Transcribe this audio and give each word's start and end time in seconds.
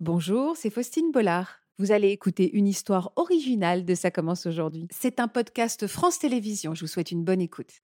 Bonjour, 0.00 0.56
c'est 0.56 0.70
Faustine 0.70 1.12
Bollard. 1.12 1.60
Vous 1.78 1.92
allez 1.92 2.08
écouter 2.08 2.50
une 2.56 2.66
histoire 2.66 3.12
originale 3.16 3.84
de 3.84 3.94
Ça 3.94 4.10
commence 4.10 4.46
aujourd'hui. 4.46 4.88
C'est 4.90 5.20
un 5.20 5.28
podcast 5.28 5.86
France 5.86 6.18
Télévisions. 6.18 6.74
Je 6.74 6.80
vous 6.80 6.86
souhaite 6.86 7.10
une 7.10 7.22
bonne 7.22 7.42
écoute. 7.42 7.82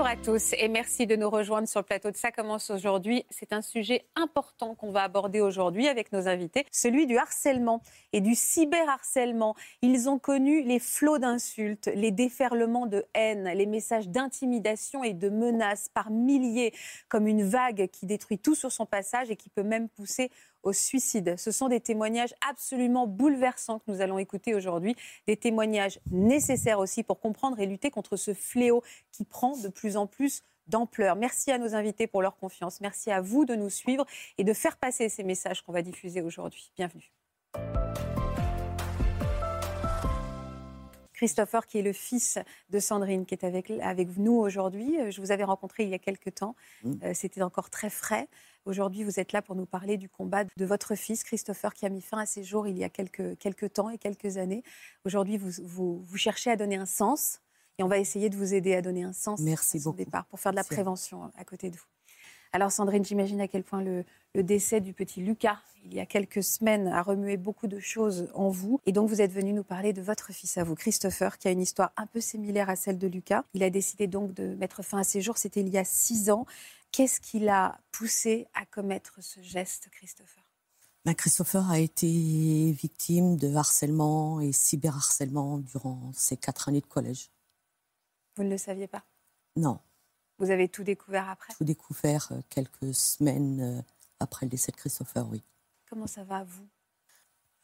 Bonjour 0.00 0.12
à 0.12 0.16
tous 0.16 0.54
et 0.56 0.68
merci 0.68 1.06
de 1.06 1.14
nous 1.14 1.28
rejoindre 1.28 1.68
sur 1.68 1.80
le 1.80 1.84
plateau 1.84 2.10
de 2.10 2.16
Ça 2.16 2.32
commence 2.32 2.70
aujourd'hui. 2.70 3.26
C'est 3.28 3.52
un 3.52 3.60
sujet 3.60 4.06
important 4.16 4.74
qu'on 4.74 4.90
va 4.90 5.02
aborder 5.02 5.42
aujourd'hui 5.42 5.88
avec 5.88 6.10
nos 6.14 6.26
invités, 6.26 6.64
celui 6.72 7.06
du 7.06 7.18
harcèlement 7.18 7.82
et 8.14 8.22
du 8.22 8.34
cyberharcèlement. 8.34 9.54
Ils 9.82 10.08
ont 10.08 10.18
connu 10.18 10.62
les 10.62 10.78
flots 10.78 11.18
d'insultes, 11.18 11.90
les 11.94 12.12
déferlements 12.12 12.86
de 12.86 13.04
haine, 13.12 13.50
les 13.54 13.66
messages 13.66 14.08
d'intimidation 14.08 15.04
et 15.04 15.12
de 15.12 15.28
menaces 15.28 15.90
par 15.90 16.10
milliers, 16.10 16.72
comme 17.10 17.26
une 17.26 17.42
vague 17.42 17.90
qui 17.92 18.06
détruit 18.06 18.38
tout 18.38 18.54
sur 18.54 18.72
son 18.72 18.86
passage 18.86 19.30
et 19.30 19.36
qui 19.36 19.50
peut 19.50 19.62
même 19.62 19.90
pousser 19.90 20.30
au 20.62 20.72
suicide. 20.72 21.34
Ce 21.38 21.50
sont 21.50 21.68
des 21.68 21.80
témoignages 21.80 22.34
absolument 22.48 23.06
bouleversants 23.06 23.78
que 23.78 23.90
nous 23.90 24.00
allons 24.00 24.18
écouter 24.18 24.54
aujourd'hui, 24.54 24.96
des 25.26 25.36
témoignages 25.36 26.00
nécessaires 26.10 26.78
aussi 26.78 27.02
pour 27.02 27.20
comprendre 27.20 27.58
et 27.60 27.66
lutter 27.66 27.90
contre 27.90 28.16
ce 28.16 28.34
fléau 28.34 28.82
qui 29.12 29.24
prend 29.24 29.56
de 29.56 29.68
plus 29.68 29.96
en 29.96 30.06
plus 30.06 30.42
d'ampleur. 30.66 31.16
Merci 31.16 31.50
à 31.50 31.58
nos 31.58 31.74
invités 31.74 32.06
pour 32.06 32.22
leur 32.22 32.36
confiance. 32.36 32.80
Merci 32.80 33.10
à 33.10 33.20
vous 33.20 33.44
de 33.44 33.54
nous 33.54 33.70
suivre 33.70 34.06
et 34.38 34.44
de 34.44 34.52
faire 34.52 34.76
passer 34.76 35.08
ces 35.08 35.24
messages 35.24 35.62
qu'on 35.62 35.72
va 35.72 35.82
diffuser 35.82 36.22
aujourd'hui. 36.22 36.70
Bienvenue. 36.76 37.10
Christopher, 41.20 41.66
qui 41.66 41.76
est 41.76 41.82
le 41.82 41.92
fils 41.92 42.38
de 42.70 42.78
Sandrine, 42.78 43.26
qui 43.26 43.34
est 43.34 43.44
avec, 43.44 43.70
avec 43.70 44.16
nous 44.16 44.38
aujourd'hui. 44.38 44.96
Je 45.10 45.20
vous 45.20 45.32
avais 45.32 45.44
rencontré 45.44 45.82
il 45.82 45.90
y 45.90 45.94
a 45.94 45.98
quelques 45.98 46.36
temps. 46.36 46.56
Mmh. 46.82 46.92
Euh, 47.02 47.12
c'était 47.12 47.42
encore 47.42 47.68
très 47.68 47.90
frais. 47.90 48.26
Aujourd'hui, 48.64 49.04
vous 49.04 49.20
êtes 49.20 49.32
là 49.32 49.42
pour 49.42 49.54
nous 49.54 49.66
parler 49.66 49.98
du 49.98 50.08
combat 50.08 50.44
de 50.44 50.64
votre 50.64 50.94
fils, 50.94 51.22
Christopher, 51.22 51.74
qui 51.74 51.84
a 51.84 51.90
mis 51.90 52.00
fin 52.00 52.16
à 52.16 52.24
ses 52.24 52.42
jours 52.42 52.66
il 52.66 52.78
y 52.78 52.84
a 52.84 52.88
quelques, 52.88 53.36
quelques 53.36 53.70
temps 53.70 53.90
et 53.90 53.98
quelques 53.98 54.38
années. 54.38 54.62
Aujourd'hui, 55.04 55.36
vous, 55.36 55.50
vous, 56.02 56.16
cherchez 56.16 56.50
à 56.50 56.56
donner 56.56 56.76
un 56.76 56.86
sens 56.86 57.42
et 57.78 57.82
on 57.82 57.88
va 57.88 57.98
essayer 57.98 58.30
de 58.30 58.36
vous 58.38 58.54
aider 58.54 58.74
à 58.74 58.80
donner 58.80 59.02
un 59.02 59.12
sens 59.12 59.40
Merci 59.40 59.76
à 59.76 59.80
son 59.80 59.92
départ 59.92 60.24
pour 60.24 60.40
faire 60.40 60.52
de 60.52 60.56
la 60.56 60.64
prévention 60.64 61.30
à 61.36 61.44
côté 61.44 61.68
de 61.68 61.76
vous. 61.76 61.84
Alors 62.52 62.72
Sandrine, 62.72 63.04
j'imagine 63.04 63.40
à 63.40 63.48
quel 63.48 63.62
point 63.62 63.80
le, 63.80 64.04
le, 64.34 64.42
décès 64.42 64.80
du 64.80 64.92
petit 64.92 65.20
Lucas, 65.20 65.58
il 65.84 65.94
y 65.94 66.00
a 66.00 66.06
quelques 66.06 66.42
semaines, 66.42 66.88
a 66.88 67.02
remué 67.02 67.36
beaucoup 67.36 67.68
de 67.68 67.78
choses 67.78 68.28
en 68.34 68.48
vous. 68.48 68.80
Et 68.86 68.92
donc 68.92 69.08
vous 69.08 69.20
êtes 69.20 69.32
venu 69.32 69.52
nous 69.52 69.62
parler 69.62 69.92
de 69.92 70.02
votre 70.02 70.32
fils 70.32 70.58
à 70.58 70.64
vous, 70.64 70.74
Christopher, 70.74 71.38
qui 71.38 71.48
a 71.48 71.52
une 71.52 71.60
histoire 71.60 71.92
un 71.96 72.06
peu 72.06 72.20
similaire 72.20 72.68
à 72.68 72.76
celle 72.76 72.98
de 72.98 73.06
Lucas. 73.06 73.44
Il 73.54 73.62
a 73.62 73.70
décidé 73.70 74.08
donc 74.08 74.34
de 74.34 74.54
mettre 74.56 74.82
fin 74.82 74.98
à 74.98 75.04
ses 75.04 75.20
jours, 75.20 75.38
c'était 75.38 75.60
il 75.60 75.68
y 75.68 75.78
a 75.78 75.84
six 75.84 76.30
ans. 76.30 76.44
Qu'est-ce 76.92 77.20
qui 77.20 77.38
l'a 77.38 77.78
poussé 77.92 78.48
à 78.54 78.66
commettre 78.66 79.22
ce 79.22 79.40
geste, 79.40 79.88
Christopher? 79.92 80.42
Ben, 81.04 81.14
Christopher 81.14 81.70
a 81.70 81.78
été 81.78 82.72
victime 82.72 83.36
de 83.36 83.54
harcèlement 83.54 84.40
et 84.40 84.52
cyberharcèlement 84.52 85.58
durant 85.58 86.10
ses 86.12 86.36
quatre 86.36 86.68
années 86.68 86.80
de 86.82 86.86
collège. 86.86 87.30
Vous 88.36 88.42
ne 88.42 88.50
le 88.50 88.58
saviez 88.58 88.86
pas? 88.86 89.04
Non. 89.56 89.78
Vous 90.40 90.50
avez 90.50 90.68
tout 90.68 90.82
découvert 90.82 91.28
après? 91.28 91.54
Tout 91.54 91.64
découvert 91.64 92.28
euh, 92.32 92.40
quelques 92.48 92.94
semaines 92.94 93.60
euh, 93.60 93.82
après 94.18 94.46
le 94.46 94.50
décès 94.50 94.72
de 94.72 94.76
Christopher, 94.76 95.28
oui. 95.28 95.42
Comment 95.88 96.06
ça 96.06 96.24
va, 96.24 96.44
vous? 96.44 96.66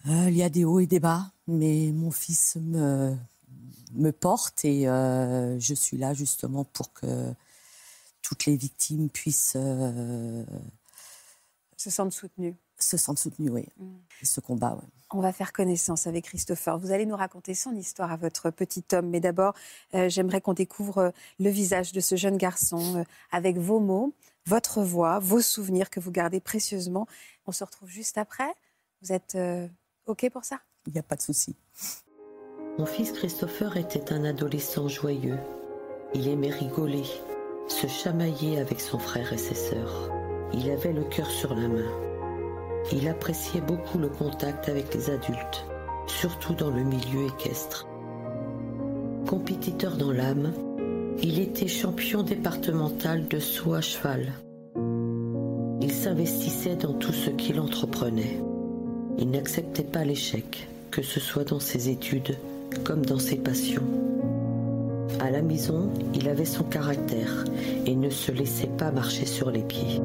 Euh, 0.08 0.28
Il 0.28 0.36
y 0.36 0.42
a 0.42 0.50
des 0.50 0.64
hauts 0.64 0.78
et 0.78 0.86
des 0.86 1.00
bas, 1.00 1.32
mais 1.46 1.90
mon 1.92 2.10
fils 2.10 2.56
me, 2.56 3.16
me 3.92 4.12
porte 4.12 4.64
et 4.64 4.84
je 4.84 5.74
suis 5.74 5.96
là 5.96 6.12
justement 6.12 6.64
pour 6.64 6.92
que 6.92 7.34
toutes 8.20 8.46
les 8.46 8.56
victimes 8.56 9.08
puissent 9.08 9.54
euh, 9.56 10.44
se 11.76 11.90
sentent 11.90 12.12
soutenues. 12.12 12.56
Se 12.78 12.96
sentent 12.96 13.18
soutenues, 13.18 13.50
oui. 13.50 13.68
Mm. 13.78 13.96
Ce 14.22 14.40
combat, 14.40 14.78
oui. 14.80 14.88
On 15.10 15.20
va 15.20 15.32
faire 15.32 15.52
connaissance 15.52 16.06
avec 16.06 16.24
Christopher. 16.24 16.78
Vous 16.78 16.90
allez 16.90 17.06
nous 17.06 17.16
raconter 17.16 17.54
son 17.54 17.74
histoire 17.74 18.10
à 18.10 18.16
votre 18.16 18.50
petit 18.50 18.84
homme. 18.92 19.08
Mais 19.08 19.20
d'abord, 19.20 19.54
euh, 19.94 20.08
j'aimerais 20.08 20.40
qu'on 20.40 20.52
découvre 20.52 20.98
euh, 20.98 21.10
le 21.38 21.48
visage 21.48 21.92
de 21.92 22.00
ce 22.00 22.16
jeune 22.16 22.36
garçon 22.36 23.04
avec 23.30 23.56
vos 23.56 23.78
mots, 23.78 24.14
votre 24.46 24.82
voix, 24.82 25.18
vos 25.20 25.40
souvenirs 25.40 25.90
que 25.90 26.00
vous 26.00 26.10
gardez 26.10 26.40
précieusement. 26.40 27.06
On 27.46 27.52
se 27.52 27.64
retrouve 27.64 27.88
juste 27.88 28.18
après. 28.18 28.52
Vous 29.02 29.12
êtes 29.12 29.36
OK 30.06 30.28
pour 30.30 30.44
ça? 30.44 30.60
Il 30.86 30.92
n'y 30.92 30.98
a 30.98 31.02
pas 31.02 31.16
de 31.16 31.22
souci. 31.22 31.56
Mon 32.78 32.86
fils 32.86 33.12
Christopher 33.12 33.76
était 33.76 34.12
un 34.12 34.24
adolescent 34.24 34.88
joyeux. 34.88 35.38
Il 36.14 36.28
aimait 36.28 36.50
rigoler, 36.50 37.04
se 37.68 37.86
chamailler 37.86 38.58
avec 38.58 38.80
son 38.80 38.98
frère 38.98 39.32
et 39.32 39.38
ses 39.38 39.54
sœurs. 39.54 40.10
Il 40.52 40.70
avait 40.70 40.92
le 40.92 41.04
cœur 41.04 41.30
sur 41.30 41.54
la 41.54 41.68
main. 41.68 42.15
Il 42.92 43.08
appréciait 43.08 43.60
beaucoup 43.60 43.98
le 43.98 44.08
contact 44.08 44.68
avec 44.68 44.94
les 44.94 45.10
adultes, 45.10 45.66
surtout 46.06 46.54
dans 46.54 46.70
le 46.70 46.84
milieu 46.84 47.26
équestre. 47.26 47.86
Compétiteur 49.26 49.96
dans 49.96 50.12
l'âme, 50.12 50.52
il 51.22 51.40
était 51.40 51.66
champion 51.66 52.22
départemental 52.22 53.26
de 53.26 53.38
saut 53.38 53.74
à 53.74 53.80
cheval. 53.80 54.32
Il 55.80 55.90
s'investissait 55.92 56.76
dans 56.76 56.92
tout 56.92 57.12
ce 57.12 57.30
qu'il 57.30 57.58
entreprenait. 57.58 58.40
Il 59.18 59.30
n'acceptait 59.30 59.82
pas 59.82 60.04
l'échec, 60.04 60.68
que 60.90 61.02
ce 61.02 61.20
soit 61.20 61.44
dans 61.44 61.60
ses 61.60 61.88
études 61.88 62.36
comme 62.84 63.04
dans 63.04 63.18
ses 63.18 63.36
passions. 63.36 63.82
À 65.20 65.30
la 65.30 65.42
maison, 65.42 65.90
il 66.14 66.28
avait 66.28 66.44
son 66.44 66.64
caractère 66.64 67.44
et 67.86 67.94
ne 67.94 68.10
se 68.10 68.30
laissait 68.30 68.70
pas 68.78 68.90
marcher 68.90 69.26
sur 69.26 69.50
les 69.50 69.62
pieds. 69.62 70.00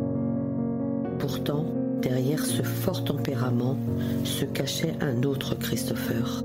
Pourtant, 1.20 1.66
derrière 2.02 2.44
ce 2.44 2.64
fort 2.64 3.04
tempérament 3.06 3.78
se 4.26 4.44
cachait 4.46 4.98
un 5.02 5.22
autre 5.24 5.54
Christopher. 5.56 6.44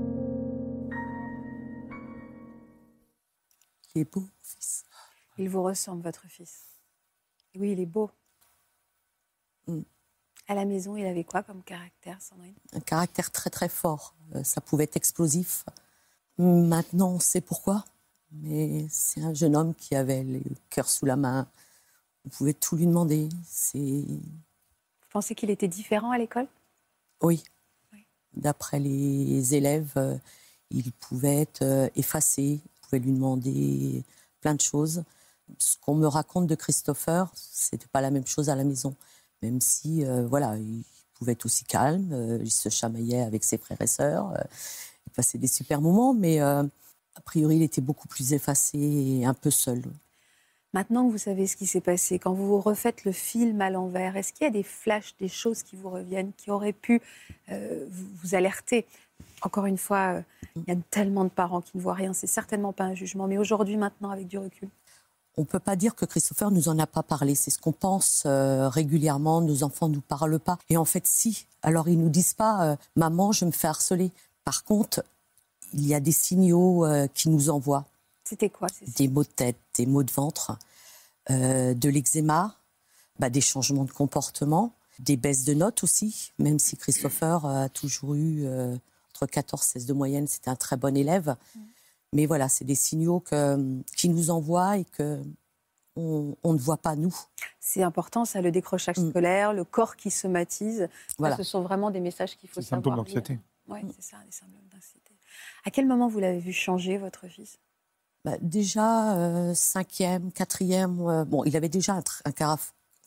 Il 3.95 4.01
est 4.01 4.13
beau, 4.13 4.23
fils. 4.43 4.83
Il 5.39 5.49
vous 5.49 5.63
ressemble, 5.63 6.03
votre 6.03 6.27
fils. 6.27 6.65
Oui, 7.55 7.71
il 7.71 7.79
est 7.79 7.87
beau. 7.87 8.11
Mm. 9.65 9.81
À 10.47 10.55
la 10.55 10.65
maison, 10.65 10.95
il 10.95 11.05
avait 11.05 11.23
quoi 11.23 11.41
comme 11.41 11.63
caractère, 11.63 12.21
Sandrine? 12.21 12.53
Un 12.73 12.79
caractère 12.79 13.31
très 13.31 13.49
très 13.49 13.67
fort. 13.67 14.15
Euh, 14.35 14.43
ça 14.43 14.61
pouvait 14.61 14.83
être 14.83 14.95
explosif. 14.95 15.65
Maintenant, 16.37 17.13
on 17.13 17.19
sait 17.19 17.41
pourquoi. 17.41 17.83
Mais 18.31 18.85
c'est 18.89 19.21
un 19.21 19.33
jeune 19.33 19.55
homme 19.55 19.73
qui 19.73 19.95
avait 19.95 20.23
le 20.23 20.41
cœur 20.69 20.87
sous 20.87 21.07
la 21.07 21.15
main. 21.15 21.47
Vous 22.23 22.29
pouvez 22.29 22.53
tout 22.53 22.75
lui 22.75 22.85
demander. 22.85 23.29
C'est. 23.43 24.05
Pensez 25.17 25.33
qu'il 25.33 25.49
était 25.49 25.67
différent 25.67 26.11
à 26.11 26.19
l'école? 26.19 26.45
Oui. 27.23 27.43
D'après 28.33 28.79
les 28.79 29.55
élèves, 29.55 29.93
euh, 29.97 30.15
il 30.69 30.91
pouvait 30.91 31.37
être 31.37 31.63
euh, 31.63 31.89
effacé. 31.95 32.61
Vous 32.63 32.81
pouvez 32.87 32.99
lui 32.99 33.11
demander 33.11 34.03
plein 34.41 34.53
de 34.53 34.61
choses. 34.61 35.03
Ce 35.57 35.75
qu'on 35.81 35.95
me 35.95 36.05
raconte 36.05 36.45
de 36.45 36.53
Christopher, 36.53 37.31
c'était 37.33 37.87
pas 37.87 38.01
la 38.01 38.11
même 38.11 38.27
chose 38.27 38.51
à 38.51 38.55
la 38.55 38.63
maison. 38.63 38.95
Même 39.41 39.59
si, 39.59 40.05
euh, 40.05 40.27
voilà, 40.27 40.55
il 40.55 40.83
pouvait 41.15 41.31
être 41.31 41.47
aussi 41.47 41.63
calme. 41.63 42.39
il 42.43 42.51
se 42.51 42.69
chamaillait 42.69 43.23
avec 43.23 43.43
ses 43.43 43.57
frères 43.57 43.81
et 43.81 43.87
sœurs. 43.87 44.31
il 45.07 45.11
passait 45.13 45.39
des 45.39 45.47
super 45.47 45.81
moments, 45.81 46.13
mais 46.13 46.41
a 46.41 46.69
priori, 47.25 47.55
il 47.55 47.63
était 47.63 47.81
beaucoup 47.81 48.07
plus 48.07 48.33
effacé 48.33 48.77
et 48.77 49.25
un 49.25 49.33
peu 49.33 49.49
seul. 49.49 49.81
Maintenant 50.73 51.07
que 51.07 51.11
vous 51.11 51.17
savez 51.17 51.47
ce 51.47 51.55
qui 51.55 51.65
s'est 51.65 51.81
passé, 51.81 52.19
quand 52.19 52.33
vous 52.33 52.59
refaites 52.59 53.05
le 53.05 53.11
film 53.11 53.61
à 53.61 53.69
l'envers, 53.69 54.17
est-ce 54.17 54.33
qu'il 54.33 54.43
y 54.43 54.47
a 54.47 54.51
des 54.51 54.63
flashs, 54.63 55.15
des 55.19 55.27
choses 55.27 55.63
qui 55.63 55.75
vous 55.75 55.89
reviennent, 55.89 56.31
qui 56.37 56.51
auraient 56.51 56.73
pu 56.73 57.01
euh, 57.49 57.85
vous 57.89 58.35
alerter? 58.35 58.85
Encore 59.41 59.65
une 59.65 59.77
fois, 59.77 60.15
euh, 60.15 60.21
il 60.55 60.63
y 60.67 60.71
a 60.71 60.79
tellement 60.91 61.23
de 61.23 61.29
parents 61.29 61.61
qui 61.61 61.77
ne 61.77 61.81
voient 61.81 61.93
rien, 61.93 62.13
c'est 62.13 62.27
certainement 62.27 62.73
pas 62.73 62.83
un 62.83 62.95
jugement, 62.95 63.27
mais 63.27 63.37
aujourd'hui, 63.37 63.77
maintenant, 63.77 64.09
avec 64.09 64.27
du 64.27 64.37
recul 64.37 64.69
on 65.39 65.41
ne 65.41 65.45
peut 65.45 65.59
pas 65.59 65.75
dire 65.75 65.93
que 65.93 66.03
Christopher 66.03 66.49
nous 66.49 66.67
en 66.67 66.79
a 66.79 66.87
pas 66.87 67.03
parlé. 67.03 67.35
C'est 67.35 67.51
ce 67.51 67.59
qu'on 67.59 67.71
pense 67.71 68.23
euh, 68.25 68.69
régulièrement. 68.69 69.39
Nos 69.39 69.61
enfants 69.61 69.87
ne 69.87 69.93
nous 69.93 70.01
parlent 70.01 70.39
pas. 70.39 70.57
Et 70.67 70.77
en 70.77 70.85
fait, 70.85 71.05
si. 71.05 71.45
Alors, 71.61 71.87
ils 71.87 71.99
nous 71.99 72.09
disent 72.09 72.33
pas, 72.33 72.75
maman, 72.95 73.31
je 73.31 73.45
me 73.45 73.51
fais 73.51 73.67
harceler. 73.67 74.11
Par 74.45 74.63
contre, 74.63 75.03
il 75.73 75.87
y 75.87 75.93
a 75.93 75.99
des 75.99 76.11
signaux 76.11 76.85
euh, 76.85 77.07
qui 77.13 77.29
nous 77.29 77.49
envoient. 77.49 77.85
C'était 78.27 78.49
quoi 78.49 78.67
Des 78.97 79.07
maux 79.07 79.23
de 79.23 79.29
tête, 79.29 79.57
des 79.77 79.85
maux 79.85 80.03
de 80.03 80.11
ventre, 80.11 80.59
euh, 81.29 81.73
de 81.73 81.87
l'eczéma, 81.87 82.57
bah, 83.19 83.29
des 83.29 83.39
changements 83.39 83.85
de 83.85 83.91
comportement, 83.91 84.73
des 84.99 85.15
baisses 85.15 85.45
de 85.45 85.53
notes 85.53 85.81
aussi, 85.83 86.33
même 86.37 86.59
si 86.59 86.75
Christopher 86.75 87.45
a 87.45 87.69
toujours 87.69 88.15
eu 88.15 88.45
euh, 88.45 88.75
entre 89.13 89.27
14 89.27 89.61
et 89.61 89.79
16 89.79 89.85
de 89.85 89.93
moyenne, 89.93 90.27
c'était 90.27 90.49
un 90.49 90.57
très 90.57 90.75
bon 90.75 90.97
élève. 90.97 91.37
Mm. 91.55 91.59
Mais 92.13 92.25
voilà, 92.25 92.49
c'est 92.49 92.65
des 92.65 92.75
signaux 92.75 93.21
que, 93.21 93.81
qui 93.95 94.09
nous 94.09 94.29
envoient 94.29 94.77
et 94.77 94.83
que 94.85 95.21
on, 95.95 96.35
ne 96.43 96.57
voit 96.59 96.77
pas 96.77 96.95
nous. 96.95 97.15
C'est 97.59 97.81
important, 97.81 98.25
ça, 98.25 98.41
le 98.41 98.51
décrochage 98.51 98.97
mm. 98.97 99.09
scolaire, 99.09 99.53
le 99.53 99.63
corps 99.63 99.95
qui 99.95 100.11
somatise. 100.11 100.89
Voilà. 101.17 101.37
ce 101.37 101.43
sont 101.43 101.61
vraiment 101.61 101.91
des 101.91 102.01
messages 102.01 102.37
qu'il 102.37 102.49
faut 102.49 102.61
savoir. 102.61 102.77
Symptômes 102.77 102.95
d'anxiété. 102.97 103.39
Oui, 103.69 103.79
c'est 103.95 104.03
ça, 104.03 104.17
des 104.25 104.33
symptômes 104.33 104.67
d'anxiété. 104.69 105.13
À 105.63 105.71
quel 105.71 105.87
moment 105.87 106.09
vous 106.09 106.19
l'avez 106.19 106.39
vu 106.39 106.51
changer, 106.51 106.97
votre 106.97 107.27
fils? 107.27 107.57
Bah, 108.27 108.37
Déjà, 108.41 109.15
euh, 109.15 109.53
cinquième, 109.53 110.33
quatrième, 110.33 110.99
euh, 110.99 111.23
bon, 111.23 111.45
il 111.45 111.55
avait 111.55 111.69
déjà 111.69 111.93
un, 111.93 112.03
un, 112.25 112.57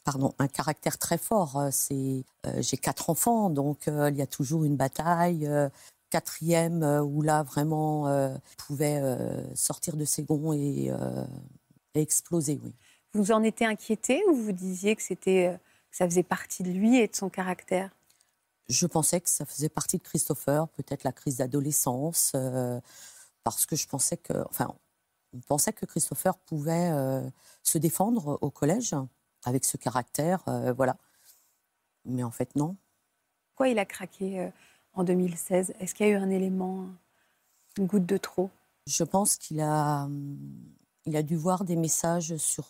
pardon, 0.02 0.32
un 0.38 0.49
caractère 0.49 0.96
très 0.96 1.19
fort. 1.19 1.58
Euh, 1.58 1.69
c'est, 1.70 2.25
j'ai 2.61 2.78
quatre 2.78 3.11
enfants, 3.11 3.50
donc 3.50 3.82
il 3.87 4.17
y 4.17 4.22
a 4.22 4.26
toujours 4.26 4.64
une 4.64 4.76
bataille 4.76 5.46
quatrième 6.08 6.82
où 6.82 7.20
là 7.20 7.43
vraiment 7.43 8.11
pouvait 8.56 9.00
sortir 9.55 9.96
de 9.96 10.06
ses 10.06 10.22
gonds 10.22 10.55
et, 10.55 10.90
exploser. 11.94 12.58
Oui. 12.64 12.75
Vous 13.12 13.31
en 13.31 13.43
étiez 13.43 13.66
inquiété 13.66 14.23
ou 14.31 14.34
vous 14.34 14.52
disiez 14.52 14.96
que 14.96 15.02
c'était 15.02 15.61
que 15.90 15.96
ça 15.96 16.06
faisait 16.06 16.23
partie 16.23 16.62
de 16.62 16.70
lui 16.70 16.96
et 16.96 17.08
de 17.08 17.14
son 17.14 17.28
caractère? 17.28 17.90
Je 18.70 18.87
pensais 18.87 19.20
que 19.20 19.28
ça 19.28 19.44
faisait 19.44 19.69
partie 19.69 19.99
de 19.99 20.02
Christopher, 20.02 20.66
peut-être 20.69 21.05
la 21.05 21.12
crise 21.12 21.37
d'adolescence, 21.37 22.32
parce 23.44 23.66
que 23.66 23.76
je 23.76 23.87
pensais 23.87 24.16
que, 24.16 24.32
enfin, 24.49 24.75
on 25.32 25.40
pensait 25.40 25.72
que 25.72 25.86
Christopher 25.86 26.36
pouvait 26.38 26.90
se 27.62 27.78
défendre 27.78 28.38
au 28.40 28.50
collège 28.50 28.94
avec 29.44 29.64
ce 29.64 29.76
caractère, 29.76 30.42
voilà. 30.76 30.96
Mais 32.04 32.22
en 32.22 32.30
fait, 32.30 32.56
non. 32.56 32.76
Pourquoi 33.48 33.68
il 33.68 33.78
a 33.78 33.84
craqué 33.84 34.50
en 34.92 35.04
2016 35.04 35.74
Est-ce 35.78 35.94
qu'il 35.94 36.06
y 36.06 36.10
a 36.10 36.12
eu 36.12 36.16
un 36.16 36.30
élément, 36.30 36.88
une 37.78 37.86
goutte 37.86 38.06
de 38.06 38.16
trop? 38.16 38.50
Je 38.86 39.04
pense 39.04 39.36
qu'il 39.36 39.60
a, 39.60 40.08
il 41.04 41.16
a 41.16 41.22
dû 41.22 41.36
voir 41.36 41.64
des 41.64 41.76
messages 41.76 42.36
sur, 42.36 42.66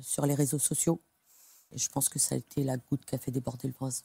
sur 0.00 0.26
les 0.26 0.34
réseaux 0.34 0.58
sociaux. 0.58 1.00
Et 1.70 1.78
je 1.78 1.88
pense 1.88 2.08
que 2.08 2.18
ça 2.18 2.34
a 2.34 2.38
été 2.38 2.64
la 2.64 2.76
goutte 2.76 3.04
qui 3.04 3.14
a 3.14 3.18
fait 3.18 3.30
déborder 3.30 3.68
le 3.68 3.74
vase. 3.78 4.04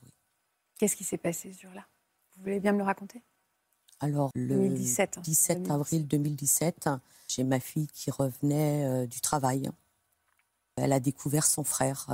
Qu'est-ce 0.78 0.96
qui 0.96 1.04
s'est 1.04 1.18
passé 1.18 1.54
ce 1.54 1.62
jour-là? 1.62 1.86
Vous 2.36 2.44
voulez 2.44 2.60
bien 2.60 2.74
me 2.74 2.80
le 2.80 2.84
raconter? 2.84 3.22
Alors, 4.04 4.32
le 4.36 4.68
17 4.68 5.18
hein, 5.70 5.76
avril 5.76 6.06
2017, 6.06 6.90
j'ai 7.30 7.46
ma 7.46 7.62
fille 7.62 7.88
qui 7.88 8.12
revenait 8.12 9.08
du 9.08 9.22
travail. 9.22 9.72
Elle 10.76 10.92
a 10.92 11.00
découvert 11.00 11.46
son 11.46 11.64
frère 11.64 12.08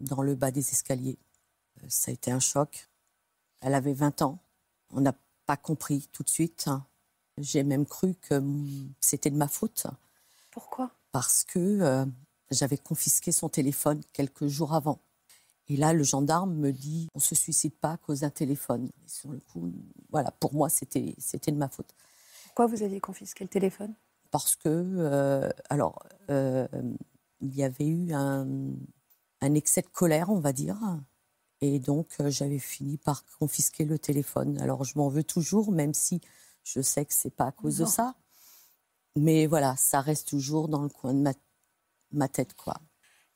dans 0.00 0.20
le 0.20 0.34
bas 0.34 0.50
des 0.50 0.68
escaliers. 0.68 1.16
Ça 1.88 2.10
a 2.10 2.12
été 2.12 2.30
un 2.30 2.40
choc. 2.40 2.90
Elle 3.62 3.72
avait 3.74 3.94
20 3.94 4.20
ans. 4.20 4.38
On 4.90 5.00
n'a 5.00 5.14
pas 5.46 5.56
compris 5.56 6.10
tout 6.12 6.24
de 6.24 6.28
suite. 6.28 6.68
J'ai 7.38 7.62
même 7.62 7.86
cru 7.86 8.14
que 8.14 8.42
c'était 9.00 9.30
de 9.30 9.36
ma 9.36 9.48
faute. 9.48 9.86
Pourquoi? 10.50 10.90
Parce 11.10 11.42
que 11.42 11.58
euh, 11.58 12.04
j'avais 12.50 12.76
confisqué 12.76 13.32
son 13.32 13.48
téléphone 13.48 14.02
quelques 14.12 14.46
jours 14.46 14.74
avant. 14.74 15.00
Et 15.70 15.76
là, 15.76 15.92
le 15.92 16.02
gendarme 16.02 16.54
me 16.54 16.72
dit 16.72 17.08
on 17.14 17.18
se 17.18 17.34
suicide 17.34 17.74
pas 17.74 17.92
à 17.92 17.96
cause 17.96 18.20
d'un 18.20 18.30
téléphone. 18.30 18.90
sur 19.06 19.30
le 19.30 19.40
coup, 19.40 19.72
voilà, 20.10 20.30
pour 20.32 20.52
moi, 20.52 20.68
c'était 20.68 21.14
c'était 21.16 21.52
de 21.52 21.56
ma 21.56 21.68
faute. 21.68 21.94
Pourquoi 22.44 22.66
vous 22.66 22.82
aviez 22.82 23.00
confisqué 23.00 23.44
le 23.44 23.50
téléphone? 23.50 23.94
Parce 24.30 24.54
que, 24.56 24.68
euh, 24.68 25.48
alors, 25.70 26.04
euh, 26.28 26.68
il 27.40 27.54
y 27.54 27.62
avait 27.62 27.86
eu 27.86 28.12
un, 28.12 28.46
un 29.40 29.54
excès 29.54 29.82
de 29.82 29.88
colère, 29.88 30.30
on 30.30 30.38
va 30.38 30.52
dire. 30.52 30.76
Et 31.60 31.78
donc, 31.78 32.08
euh, 32.20 32.30
j'avais 32.30 32.58
fini 32.58 32.96
par 32.96 33.24
confisquer 33.38 33.84
le 33.84 33.98
téléphone. 33.98 34.58
Alors, 34.60 34.84
je 34.84 34.98
m'en 34.98 35.08
veux 35.08 35.24
toujours, 35.24 35.72
même 35.72 35.94
si 35.94 36.20
je 36.64 36.80
sais 36.80 37.04
que 37.04 37.14
c'est 37.14 37.34
pas 37.34 37.46
à 37.46 37.52
cause 37.52 37.78
de 37.78 37.84
ça. 37.84 38.14
Mais 39.16 39.46
voilà, 39.46 39.76
ça 39.76 40.00
reste 40.00 40.28
toujours 40.28 40.68
dans 40.68 40.82
le 40.82 40.88
coin 40.88 41.12
de 41.14 41.32
ma, 42.12 42.28
tête, 42.28 42.54
quoi. 42.54 42.74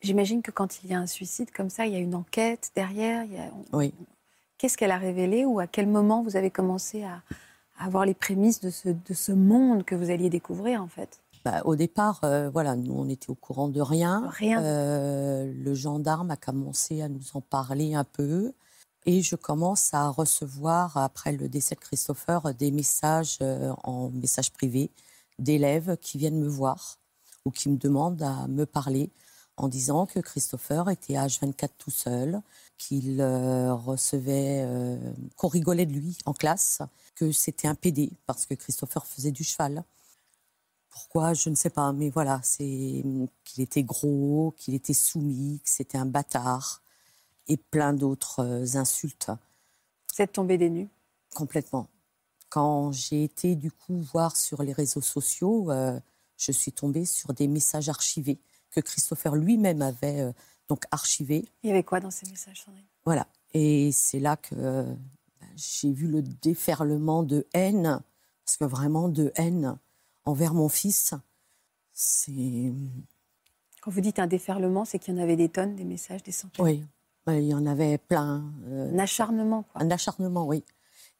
J'imagine 0.04 0.42
que 0.42 0.50
quand 0.50 0.82
il 0.82 0.90
y 0.90 0.94
a 0.94 0.98
un 0.98 1.06
suicide 1.06 1.50
comme 1.50 1.70
ça, 1.70 1.86
il 1.86 1.94
y 1.94 1.96
a 1.96 1.98
une 1.98 2.14
enquête 2.14 2.70
derrière. 2.76 3.24
Oui. 3.72 3.94
Qu'est-ce 4.58 4.76
qu'elle 4.76 4.90
a 4.90 4.98
révélé 4.98 5.46
ou 5.46 5.60
à 5.60 5.66
quel 5.66 5.86
moment 5.86 6.22
vous 6.22 6.36
avez 6.36 6.50
commencé 6.50 7.04
à, 7.04 7.22
avoir 7.78 8.04
les 8.04 8.14
prémices 8.14 8.60
de 8.60 8.70
ce, 8.70 8.90
de 8.90 9.14
ce 9.14 9.32
monde 9.32 9.84
que 9.84 9.94
vous 9.94 10.10
alliez 10.10 10.30
découvrir, 10.30 10.82
en 10.82 10.88
fait? 10.88 11.20
Bah, 11.44 11.62
au 11.64 11.74
départ, 11.74 12.20
euh, 12.24 12.50
voilà, 12.50 12.76
nous, 12.76 12.92
on 12.92 13.08
était 13.08 13.30
au 13.30 13.34
courant 13.34 13.68
de 13.68 13.80
rien. 13.80 14.30
Rien. 14.30 14.62
Euh, 14.62 15.52
le 15.54 15.74
gendarme 15.74 16.30
a 16.30 16.36
commencé 16.36 17.02
à 17.02 17.08
nous 17.08 17.22
en 17.34 17.40
parler 17.40 17.94
un 17.94 18.04
peu. 18.04 18.52
Et 19.06 19.22
je 19.22 19.36
commence 19.36 19.92
à 19.92 20.08
recevoir, 20.08 20.96
après 20.96 21.32
le 21.32 21.48
décès 21.48 21.74
de 21.74 21.80
Christopher, 21.80 22.54
des 22.54 22.70
messages 22.70 23.38
euh, 23.42 23.72
en 23.84 24.10
message 24.10 24.52
privé 24.52 24.90
d'élèves 25.38 25.96
qui 26.00 26.16
viennent 26.16 26.38
me 26.38 26.48
voir 26.48 26.98
ou 27.44 27.50
qui 27.50 27.68
me 27.68 27.76
demandent 27.76 28.22
à 28.22 28.46
me 28.48 28.64
parler 28.64 29.10
en 29.56 29.68
disant 29.68 30.06
que 30.06 30.20
Christopher 30.20 30.90
était 30.90 31.16
à 31.16 31.26
H24 31.26 31.68
tout 31.78 31.90
seul, 31.90 32.40
qu'il 32.76 33.22
recevait, 33.22 34.66
qu'on 35.36 35.48
rigolait 35.48 35.86
de 35.86 35.92
lui 35.92 36.18
en 36.26 36.32
classe, 36.32 36.82
que 37.14 37.30
c'était 37.30 37.68
un 37.68 37.76
PD 37.76 38.10
parce 38.26 38.46
que 38.46 38.54
Christopher 38.54 39.06
faisait 39.06 39.30
du 39.30 39.44
cheval 39.44 39.84
pourquoi, 40.94 41.34
je 41.34 41.50
ne 41.50 41.56
sais 41.56 41.70
pas, 41.70 41.92
mais 41.92 42.08
voilà, 42.08 42.40
c'est 42.44 43.02
qu'il 43.44 43.62
était 43.62 43.82
gros, 43.82 44.54
qu'il 44.56 44.74
était 44.74 44.94
soumis, 44.94 45.60
que 45.64 45.68
c'était 45.68 45.98
un 45.98 46.06
bâtard 46.06 46.82
et 47.48 47.56
plein 47.56 47.92
d'autres 47.92 48.44
euh, 48.44 48.78
insultes. 48.78 49.30
Vous 50.14 50.22
êtes 50.22 50.32
tombée 50.32 50.56
des 50.56 50.70
nues? 50.70 50.88
Complètement. 51.34 51.88
Quand 52.48 52.92
j'ai 52.92 53.24
été 53.24 53.56
du 53.56 53.72
coup 53.72 53.96
voir 54.12 54.36
sur 54.36 54.62
les 54.62 54.72
réseaux 54.72 55.00
sociaux, 55.00 55.72
euh, 55.72 55.98
je 56.36 56.52
suis 56.52 56.70
tombée 56.70 57.06
sur 57.06 57.34
des 57.34 57.48
messages 57.48 57.88
archivés 57.88 58.38
que 58.74 58.80
Christopher 58.80 59.36
lui-même 59.36 59.82
avait 59.82 60.20
euh, 60.20 60.32
donc 60.68 60.84
archivés. 60.90 61.44
Il 61.62 61.68
y 61.68 61.72
avait 61.72 61.82
quoi 61.82 62.00
dans 62.00 62.10
ces 62.10 62.28
messages, 62.28 62.62
Sandrine? 62.62 62.84
Voilà. 63.04 63.26
Et 63.52 63.92
c'est 63.92 64.20
là 64.20 64.36
que 64.36 64.84
j'ai 65.56 65.92
vu 65.92 66.08
le 66.08 66.22
déferlement 66.22 67.22
de 67.22 67.46
haine, 67.52 68.00
parce 68.44 68.56
que 68.56 68.64
vraiment 68.64 69.08
de 69.08 69.32
haine 69.36 69.78
envers 70.24 70.54
mon 70.54 70.68
fils. 70.68 71.14
C'est. 71.92 72.72
Quand 73.82 73.90
vous 73.90 74.00
dites 74.00 74.18
un 74.18 74.26
déferlement, 74.26 74.84
c'est 74.84 74.98
qu'il 74.98 75.14
y 75.14 75.18
en 75.18 75.22
avait 75.22 75.36
des 75.36 75.48
tonnes, 75.48 75.76
des 75.76 75.84
messages, 75.84 76.22
des 76.22 76.32
centaines? 76.32 76.64
Oui, 76.64 76.84
il 77.28 77.44
y 77.44 77.54
en 77.54 77.66
avait 77.66 77.98
plein. 77.98 78.44
Euh, 78.66 78.92
un 78.92 78.98
acharnement, 78.98 79.62
quoi. 79.62 79.82
Un 79.82 79.90
acharnement, 79.90 80.46
oui. 80.46 80.64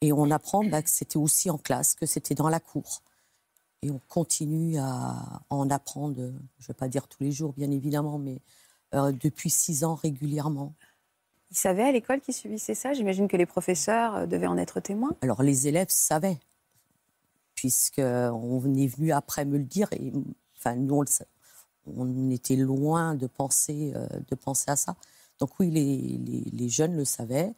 Et 0.00 0.12
on 0.12 0.30
apprend 0.30 0.64
bah, 0.64 0.82
que 0.82 0.90
c'était 0.90 1.16
aussi 1.16 1.50
en 1.50 1.58
classe, 1.58 1.94
que 1.94 2.06
c'était 2.06 2.34
dans 2.34 2.48
la 2.48 2.60
cour. 2.60 3.02
Et 3.84 3.90
on 3.90 4.00
continue 4.08 4.78
à 4.78 5.42
en 5.50 5.68
apprendre, 5.68 6.16
je 6.16 6.22
ne 6.22 6.66
vais 6.68 6.74
pas 6.74 6.88
dire 6.88 7.06
tous 7.06 7.22
les 7.22 7.32
jours, 7.32 7.52
bien 7.52 7.70
évidemment, 7.70 8.18
mais 8.18 8.40
euh, 8.94 9.12
depuis 9.12 9.50
six 9.50 9.84
ans 9.84 9.94
régulièrement. 9.94 10.72
Ils 11.50 11.56
savaient 11.56 11.82
à 11.82 11.92
l'école 11.92 12.22
qu'ils 12.22 12.32
subissaient 12.32 12.74
ça? 12.74 12.94
J'imagine 12.94 13.28
que 13.28 13.36
les 13.36 13.44
professeurs 13.44 14.16
euh, 14.16 14.26
devaient 14.26 14.46
en 14.46 14.56
être 14.56 14.80
témoins. 14.80 15.14
Alors 15.20 15.42
les 15.42 15.68
élèves 15.68 15.90
savaient 15.90 16.38
puisqu'on 17.54 18.74
est 18.74 18.86
venu 18.86 19.12
après 19.12 19.44
me 19.44 19.58
le 19.58 19.64
dire. 19.64 19.88
Et, 19.92 20.12
enfin, 20.56 20.74
nous, 20.76 21.02
on, 21.86 22.30
était 22.30 22.56
loin 22.56 23.14
de 23.14 23.26
penser, 23.26 23.92
euh, 23.94 24.06
de 24.28 24.34
penser 24.34 24.70
à 24.70 24.76
ça. 24.76 24.96
Donc 25.38 25.58
oui, 25.60 25.70
les, 25.70 26.50
les, 26.52 26.68
jeunes 26.68 26.96
le 26.96 27.04
savaient. 27.04 27.54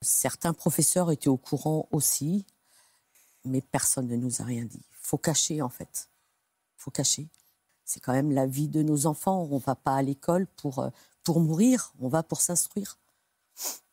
Certains 0.00 0.52
professeurs 0.52 1.10
étaient 1.10 1.28
au 1.28 1.36
courant 1.36 1.88
aussi, 1.92 2.44
mais 3.44 3.60
personne 3.60 4.08
ne 4.08 4.16
nous 4.16 4.40
a 4.40 4.44
rien 4.44 4.64
dit. 4.64 4.82
Faut 5.12 5.18
cacher, 5.18 5.60
en 5.60 5.68
fait. 5.68 6.08
Faut 6.78 6.90
cacher. 6.90 7.28
C'est 7.84 8.00
quand 8.00 8.14
même 8.14 8.32
la 8.32 8.46
vie 8.46 8.68
de 8.68 8.82
nos 8.82 9.04
enfants. 9.04 9.46
On 9.50 9.56
ne 9.56 9.60
va 9.60 9.74
pas 9.74 9.96
à 9.96 10.00
l'école 10.00 10.46
pour, 10.56 10.78
euh, 10.78 10.88
pour 11.22 11.38
mourir, 11.38 11.92
on 12.00 12.08
va 12.08 12.22
pour 12.22 12.40
s'instruire. 12.40 12.96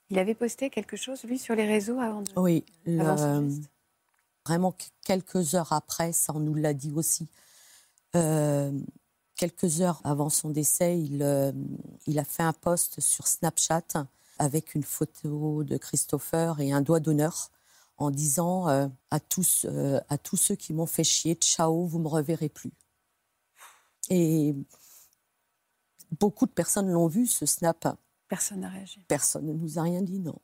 Il 0.10 0.18
avait 0.18 0.34
posté 0.34 0.70
quelque 0.70 0.96
chose, 0.96 1.22
lui, 1.26 1.38
sur 1.38 1.56
les 1.56 1.68
réseaux 1.68 2.00
avant 2.00 2.22
de... 2.22 2.32
Oui, 2.38 2.64
vraiment 4.46 4.74
quelques 5.04 5.56
heures 5.56 5.74
après, 5.74 6.14
ça 6.14 6.32
on 6.34 6.40
nous 6.40 6.56
l'a 6.56 6.74
dit 6.74 6.94
aussi. 6.96 7.28
Euh, 8.16 8.72
quelques 9.36 9.82
heures 9.82 10.00
avant 10.06 10.30
son 10.30 10.52
décès, 10.52 11.02
il, 11.02 11.22
euh, 11.22 11.52
il 12.08 12.18
a 12.18 12.24
fait 12.24 12.44
un 12.44 12.54
post 12.54 13.02
sur 13.02 13.28
Snapchat 13.28 14.08
avec 14.38 14.74
une 14.74 14.84
photo 14.84 15.66
de 15.66 15.76
Christopher 15.76 16.62
et 16.62 16.72
un 16.72 16.80
doigt 16.80 17.02
d'honneur 17.02 17.52
en 18.00 18.12
disant 18.12 18.70
euh, 18.70 18.88
à, 19.12 19.20
tous, 19.20 19.66
à 20.10 20.18
tous 20.18 20.38
ceux 20.38 20.56
qui 20.56 20.74
m'ont 20.74 20.86
fait 20.86 21.04
chier, 21.04 21.36
ciao, 21.36 21.86
vous 21.86 22.00
me 22.00 22.08
reverrez 22.08 22.50
plus. 22.50 22.72
Et 24.10 24.56
beaucoup 26.20 26.46
de 26.46 26.52
personnes 26.52 26.90
l'ont 26.90 27.08
vu, 27.08 27.28
ce 27.28 27.46
snap. 27.46 27.88
Personne 28.28 28.62
n'a 28.62 28.70
réagi. 28.70 29.04
Personne 29.08 29.46
ne 29.46 29.54
nous 29.54 29.80
a 29.80 29.84
rien 29.84 30.02
dit, 30.02 30.20
non. 30.20 30.40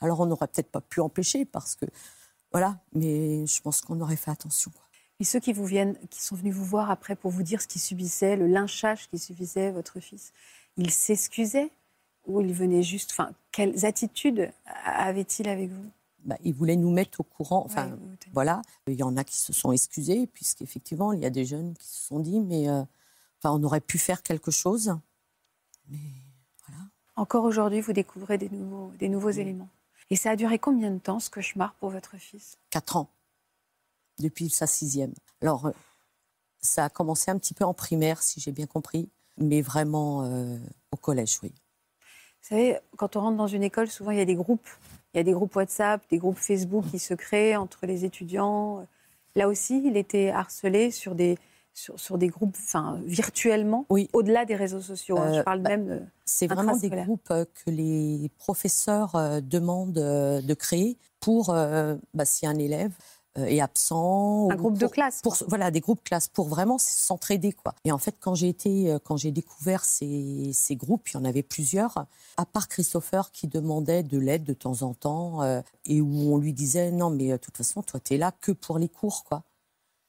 Alors 0.00 0.20
on 0.20 0.26
n'aurait 0.26 0.48
peut-être 0.48 0.70
pas 0.70 0.80
pu 0.80 1.00
empêcher 1.00 1.44
parce 1.44 1.74
que 1.74 1.86
voilà, 2.52 2.80
mais 2.92 3.46
je 3.46 3.60
pense 3.60 3.80
qu'on 3.80 4.00
aurait 4.00 4.16
fait 4.16 4.30
attention. 4.30 4.72
Et 5.20 5.24
ceux 5.24 5.40
qui 5.40 5.52
vous 5.52 5.66
viennent, 5.66 5.98
qui 6.10 6.22
sont 6.22 6.36
venus 6.36 6.54
vous 6.54 6.64
voir 6.64 6.90
après 6.90 7.16
pour 7.16 7.30
vous 7.30 7.42
dire 7.42 7.60
ce 7.60 7.66
qui 7.66 7.78
subissait, 7.78 8.36
le 8.36 8.46
lynchage 8.46 9.08
qui 9.08 9.18
subissait 9.18 9.72
votre 9.72 9.98
fils, 10.00 10.32
ils 10.76 10.90
s'excusaient 10.90 11.70
ou 12.26 12.40
ils 12.40 12.54
venaient 12.54 12.84
juste. 12.84 13.10
Enfin, 13.12 13.32
quelles 13.50 13.84
attitudes 13.84 14.52
avait-il 14.84 15.48
avec 15.48 15.70
vous? 15.70 15.90
Bah, 16.28 16.36
il 16.44 16.54
voulait 16.54 16.76
nous 16.76 16.92
mettre 16.92 17.20
au 17.20 17.24
courant. 17.24 17.64
Enfin, 17.64 17.98
voilà. 18.32 18.62
Il 18.86 18.94
y 18.94 19.02
en 19.02 19.16
a 19.16 19.24
qui 19.24 19.36
se 19.36 19.52
sont 19.52 19.72
excusés, 19.72 20.28
puisqu'effectivement, 20.28 21.12
il 21.12 21.20
y 21.20 21.26
a 21.26 21.30
des 21.30 21.44
jeunes 21.44 21.74
qui 21.74 21.88
se 21.88 22.06
sont 22.06 22.20
dit, 22.20 22.38
mais 22.38 22.68
euh, 22.68 22.84
Enfin, 23.38 23.54
on 23.54 23.62
aurait 23.62 23.80
pu 23.80 23.98
faire 23.98 24.22
quelque 24.22 24.50
chose. 24.50 24.96
Mais 25.88 25.98
voilà. 26.66 26.82
Encore 27.16 27.44
aujourd'hui, 27.44 27.80
vous 27.80 27.92
découvrez 27.92 28.38
des 28.38 28.48
nouveaux, 28.48 28.92
des 28.98 29.08
nouveaux 29.08 29.30
éléments. 29.30 29.68
Et 30.10 30.16
ça 30.16 30.30
a 30.30 30.36
duré 30.36 30.58
combien 30.58 30.90
de 30.90 30.98
temps, 30.98 31.20
ce 31.20 31.30
cauchemar, 31.30 31.74
pour 31.74 31.90
votre 31.90 32.16
fils? 32.16 32.56
Quatre 32.70 32.96
ans, 32.96 33.10
depuis 34.18 34.48
sa 34.50 34.66
sixième. 34.66 35.12
Alors, 35.42 35.66
euh, 35.66 35.72
ça 36.60 36.86
a 36.86 36.88
commencé 36.88 37.30
un 37.30 37.38
petit 37.38 37.54
peu 37.54 37.64
en 37.64 37.74
primaire, 37.74 38.22
si 38.22 38.40
j'ai 38.40 38.52
bien 38.52 38.66
compris, 38.66 39.08
mais 39.36 39.60
vraiment 39.60 40.24
euh, 40.24 40.58
au 40.90 40.96
collège, 40.96 41.38
oui. 41.42 41.52
Vous 42.40 42.48
savez, 42.56 42.78
quand 42.96 43.16
on 43.16 43.20
rentre 43.20 43.36
dans 43.36 43.46
une 43.46 43.62
école, 43.62 43.88
souvent 43.88 44.10
il 44.10 44.18
y 44.18 44.22
a 44.22 44.24
des 44.24 44.34
groupes. 44.34 44.68
Il 45.18 45.22
y 45.22 45.22
a 45.22 45.24
des 45.24 45.32
groupes 45.32 45.56
WhatsApp, 45.56 46.00
des 46.12 46.18
groupes 46.18 46.38
Facebook 46.38 46.84
qui 46.92 47.00
se 47.00 47.12
créent 47.12 47.56
entre 47.56 47.86
les 47.86 48.04
étudiants. 48.04 48.86
Là 49.34 49.48
aussi, 49.48 49.82
il 49.84 49.96
était 49.96 50.30
harcelé 50.30 50.92
sur 50.92 51.16
des, 51.16 51.36
sur, 51.74 52.18
des 52.18 52.28
groupes, 52.28 52.54
enfin, 52.56 53.00
virtuellement, 53.04 53.84
oui. 53.90 54.08
au-delà 54.12 54.44
des 54.44 54.54
réseaux 54.54 54.80
sociaux. 54.80 55.18
Hein. 55.18 55.32
Je 55.32 55.38
euh, 55.40 55.42
parle 55.42 55.58
bah, 55.58 55.70
même. 55.70 56.08
C'est 56.24 56.46
vraiment 56.46 56.76
des 56.76 56.90
groupes 56.90 57.32
euh, 57.32 57.44
que 57.46 57.72
les 57.72 58.30
professeurs 58.38 59.16
euh, 59.16 59.40
demandent 59.40 59.92
de 59.92 60.54
créer 60.54 60.96
pour, 61.18 61.46
bah, 61.48 62.24
si 62.24 62.46
un 62.46 62.56
élève 62.56 62.92
est 63.46 63.60
absent. 63.60 64.48
Un 64.50 64.56
groupe 64.56 64.78
de 64.78 64.86
classe. 64.86 65.20
Pour, 65.22 65.36
voilà, 65.46 65.70
des 65.70 65.80
groupes 65.80 66.02
classe 66.02 66.28
pour 66.28 66.48
vraiment 66.48 66.78
s'entraider. 66.78 67.52
quoi. 67.52 67.74
Et 67.84 67.92
en 67.92 67.98
fait, 67.98 68.16
quand 68.20 68.34
j'ai 68.34 68.48
été, 68.48 68.96
quand 69.04 69.16
j'ai 69.16 69.30
découvert 69.30 69.84
ces, 69.84 70.50
ces, 70.52 70.76
groupes, 70.76 71.08
il 71.10 71.14
y 71.14 71.16
en 71.16 71.24
avait 71.24 71.42
plusieurs, 71.42 72.06
à 72.36 72.46
part 72.46 72.68
Christopher 72.68 73.30
qui 73.32 73.48
demandait 73.48 74.02
de 74.02 74.18
l'aide 74.18 74.44
de 74.44 74.54
temps 74.54 74.82
en 74.82 74.94
temps 74.94 75.42
et 75.84 76.00
où 76.00 76.32
on 76.32 76.38
lui 76.38 76.52
disait 76.52 76.90
non, 76.90 77.10
mais 77.10 77.28
de 77.28 77.36
toute 77.36 77.56
façon, 77.56 77.82
toi, 77.82 78.00
tu 78.00 78.14
es 78.14 78.18
là 78.18 78.32
que 78.40 78.52
pour 78.52 78.78
les 78.78 78.88
cours. 78.88 79.24
quoi. 79.24 79.42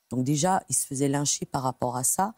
Donc 0.09 0.24
déjà, 0.24 0.63
il 0.69 0.75
se 0.75 0.86
faisait 0.86 1.07
lyncher 1.07 1.45
par 1.45 1.63
rapport 1.63 1.95
à 1.95 2.03
ça. 2.03 2.33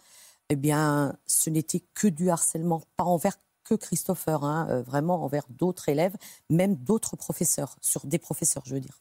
Eh 0.50 0.56
bien, 0.56 1.16
ce 1.28 1.50
n'était 1.50 1.82
que 1.94 2.08
du 2.08 2.30
harcèlement, 2.30 2.82
pas 2.98 3.06
envers 3.06 3.38
que 3.64 3.76
Christopher, 3.76 4.44
hein, 4.44 4.68
euh, 4.70 4.82
vraiment 4.82 5.24
envers 5.24 5.46
d'autres 5.50 5.88
élèves, 5.90 6.16
même 6.50 6.76
d'autres 6.76 7.16
professeurs, 7.16 7.78
sur 7.80 8.06
des 8.06 8.20
professeurs, 8.20 8.64
je 8.66 8.74
veux 8.74 8.80
dire. 8.82 9.00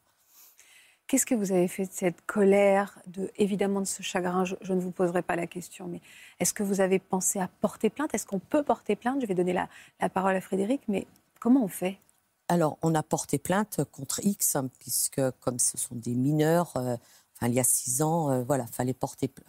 Qu'est-ce 1.11 1.26
que 1.26 1.35
vous 1.35 1.50
avez 1.50 1.67
fait 1.67 1.87
de 1.87 1.93
cette 1.93 2.25
colère, 2.25 2.97
de, 3.09 3.33
évidemment 3.37 3.81
de 3.81 3.85
ce 3.85 4.00
chagrin? 4.00 4.45
Je, 4.45 4.55
ne 4.73 4.79
vous 4.79 4.93
poserai 4.93 5.23
pas 5.23 5.35
la 5.35 5.49
question, 5.49 5.88
mais 5.88 6.00
est-ce 6.38 6.55
que 6.55 6.62
vous 6.62 6.81
avez 6.81 7.00
pensé 7.00 7.40
à 7.40 7.49
porter 7.61 7.90
plainte? 7.90 8.14
Est-ce 8.14 8.25
qu'on 8.25 8.38
peut 8.38 8.62
porter 8.62 8.95
plainte? 8.95 9.21
Je 9.21 9.26
vais 9.26 9.35
donner 9.35 9.52
la, 9.52 10.09
parole 10.09 10.37
à 10.37 10.40
Frédéric, 10.40 10.83
mais 10.87 11.09
comment 11.40 11.64
on 11.64 11.69
fait? 11.69 11.99
Alors, 12.47 12.79
on 12.83 12.95
a 12.95 13.02
porté 13.02 13.38
plainte 13.38 13.81
contre 13.90 14.25
X, 14.25 14.55
hein, 14.55 14.71
puisque 14.79 15.21
comme 15.40 15.59
ce 15.59 15.76
sont 15.76 15.97
des 15.97 16.14
mineurs, 16.14 16.76
euh, 16.76 16.95
il 17.43 17.55
y 17.55 17.59
a 17.59 17.64
six 17.64 18.02
ans, 18.02 18.31
euh, 18.31 18.45
voilà, 18.45 18.69
fallait 18.69 18.95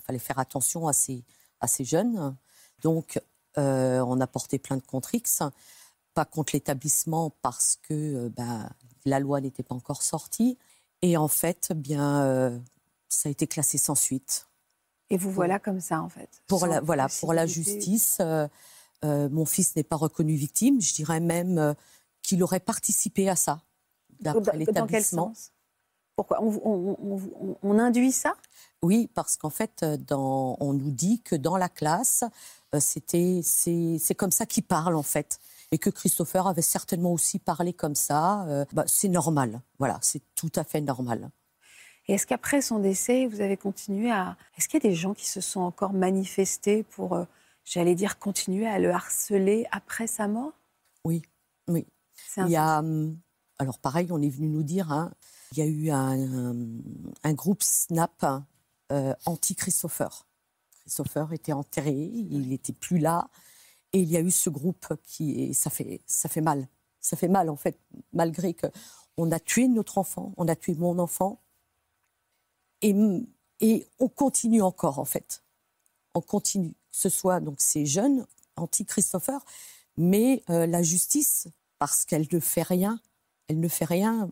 fallait 0.04 0.18
faire 0.18 0.40
attention 0.40 0.88
à 0.88 0.94
ces, 0.94 1.24
jeunes. 1.82 2.36
Donc, 2.82 3.22
euh, 3.60 4.00
on 4.00 4.20
a 4.20 4.26
porté 4.26 4.58
plainte 4.58 4.84
contre 4.88 5.14
X, 5.14 5.44
pas 6.16 6.26
contre 6.26 6.56
l'établissement 6.56 7.32
parce 7.44 7.78
que 7.84 7.94
euh, 7.94 8.30
bah, 8.36 8.70
la 9.06 9.20
loi 9.20 9.42
n'était 9.42 9.64
pas 9.64 9.76
encore 9.76 10.02
sortie. 10.02 10.58
Et 11.02 11.18
en 11.18 11.28
fait, 11.28 11.72
bien, 11.76 12.62
ça 13.10 13.30
a 13.30 13.32
été 13.32 13.48
classé 13.48 13.78
sans 13.78 13.96
suite. 13.96 14.48
Et 15.10 15.18
vous 15.18 15.32
voilà 15.32 15.60
comme 15.60 15.82
ça, 15.82 16.02
en 16.02 16.10
fait. 16.10 16.30
Pour 16.48 16.68
la, 16.68 16.80
voilà, 16.80 17.08
pour 17.20 17.34
la 17.34 17.46
justice, 17.46 18.22
mon 19.04 19.46
fils 19.46 19.76
n'est 19.76 19.84
pas 19.84 19.96
reconnu 19.96 20.36
victime. 20.36 20.80
Je 20.80 20.94
dirais 20.94 21.20
même 21.20 21.76
qu'il 22.22 22.44
aurait 22.44 22.60
participé 22.60 23.30
à 23.30 23.36
ça, 23.36 23.62
d'après 24.20 24.58
l'établissement. 24.58 25.34
Pourquoi? 26.16 26.40
On, 26.42 27.80
induit 27.80 28.12
ça? 28.12 28.36
Oui, 28.82 29.10
parce 29.14 29.38
qu'en 29.38 29.50
fait, 29.50 29.82
euh, 29.84 29.98
dans, 29.98 30.58
on 30.60 30.74
nous 30.74 30.92
dit 30.92 31.22
que 31.22 31.36
dans 31.36 31.58
la 31.58 31.70
classe, 31.70 32.24
euh, 32.76 32.80
c'était, 32.80 33.42
c'est, 33.44 34.16
comme 34.16 34.32
ça 34.32 34.46
qu'il 34.46 34.64
parle 34.64 34.96
en 34.96 35.04
fait. 35.04 35.40
Et 35.72 35.78
que 35.78 35.90
Christopher 35.90 36.48
avait 36.48 36.62
certainement 36.62 37.14
aussi 37.14 37.40
parlé 37.40 37.74
comme 37.74 37.96
ça. 37.96 38.46
Euh, 38.48 38.66
bah, 38.74 38.84
c'est 38.88 39.08
normal. 39.08 39.62
Voilà, 39.80 40.00
c'est 40.02 40.22
tout 40.36 40.52
à 40.56 40.64
fait 40.64 40.82
normal. 40.82 41.32
Et 42.08 42.14
est-ce 42.14 42.28
qu'après 42.28 42.62
son 42.62 42.80
décès, 42.80 43.28
vous 43.28 43.42
avez 43.42 43.58
continué 43.58 44.12
à. 44.12 44.36
Est-ce 44.58 44.68
qu'il 44.68 44.84
y 44.84 44.88
a 44.88 44.90
des 44.90 44.96
gens 44.96 45.14
qui 45.14 45.28
se 45.28 45.40
sont 45.40 45.62
encore 45.62 45.94
manifestés 45.94 46.84
pour, 46.84 47.26
j'allais 47.64 47.96
dire, 47.96 48.20
continuer 48.20 48.68
à 48.68 48.80
le 48.80 48.92
harceler 48.92 49.66
après 49.72 50.08
sa 50.08 50.28
mort? 50.28 50.52
Oui, 51.06 51.22
oui. 51.68 51.86
Il 52.38 52.50
y 52.50 52.56
a. 52.56 52.80
Hum, 52.80 53.18
alors 53.62 53.78
pareil, 53.78 54.08
on 54.12 54.20
est 54.24 54.30
venu 54.30 54.50
nous 54.50 54.64
dire, 54.64 54.92
hein, 54.92 55.12
il 55.52 55.60
y 55.60 55.62
a 55.62 55.66
eu 55.68 55.92
un, 55.92 57.34
groupe 57.34 57.62
Snap 57.62 58.26
euh, 58.92 59.14
anti-Christopher. 59.28 60.26
Christopher 60.80 61.32
était 61.32 61.54
enterré, 61.54 61.92
il 61.92 62.50
n'était 62.50 62.74
plus 62.74 62.98
là. 62.98 63.30
Et 63.94 64.00
il 64.00 64.10
y 64.10 64.18
a 64.18 64.22
eu 64.22 64.32
ce 64.32 64.50
groupe 64.50 64.94
qui. 65.04 65.54
ça, 65.54 65.70
fait, 65.70 66.02
ça 66.06 66.30
fait 66.30 66.42
mal. 66.42 66.68
Ça 67.00 67.18
fait 67.18 67.28
mal, 67.28 67.50
en 67.50 67.56
fait, 67.56 67.80
malgré 68.14 68.54
que 68.54 68.68
on 69.18 69.32
a 69.32 69.40
tué 69.40 69.68
notre 69.68 69.98
enfant, 69.98 70.34
on 70.38 70.48
a 70.48 70.56
tué 70.56 70.76
mon 70.76 71.00
enfant. 71.00 71.42
Et, 72.82 72.96
et 73.60 73.88
on 74.00 74.08
continue 74.08 74.62
encore, 74.62 75.00
en 75.00 75.06
fait. 75.06 75.44
On 76.14 76.22
continue. 76.22 76.72
Que 76.72 76.98
ce 76.98 77.10
soit 77.10 77.40
donc 77.40 77.56
ces 77.60 77.86
jeunes 77.86 78.26
anti-Christopher, 78.58 79.40
mais 79.98 80.44
euh, 80.50 80.66
la 80.68 80.84
justice, 80.84 81.48
parce 81.80 82.06
qu'elle 82.06 82.28
ne 82.32 82.40
fait 82.40 82.64
rien, 82.64 83.00
elle 83.48 83.60
ne 83.60 83.68
fait 83.68 83.86
rien 83.86 84.30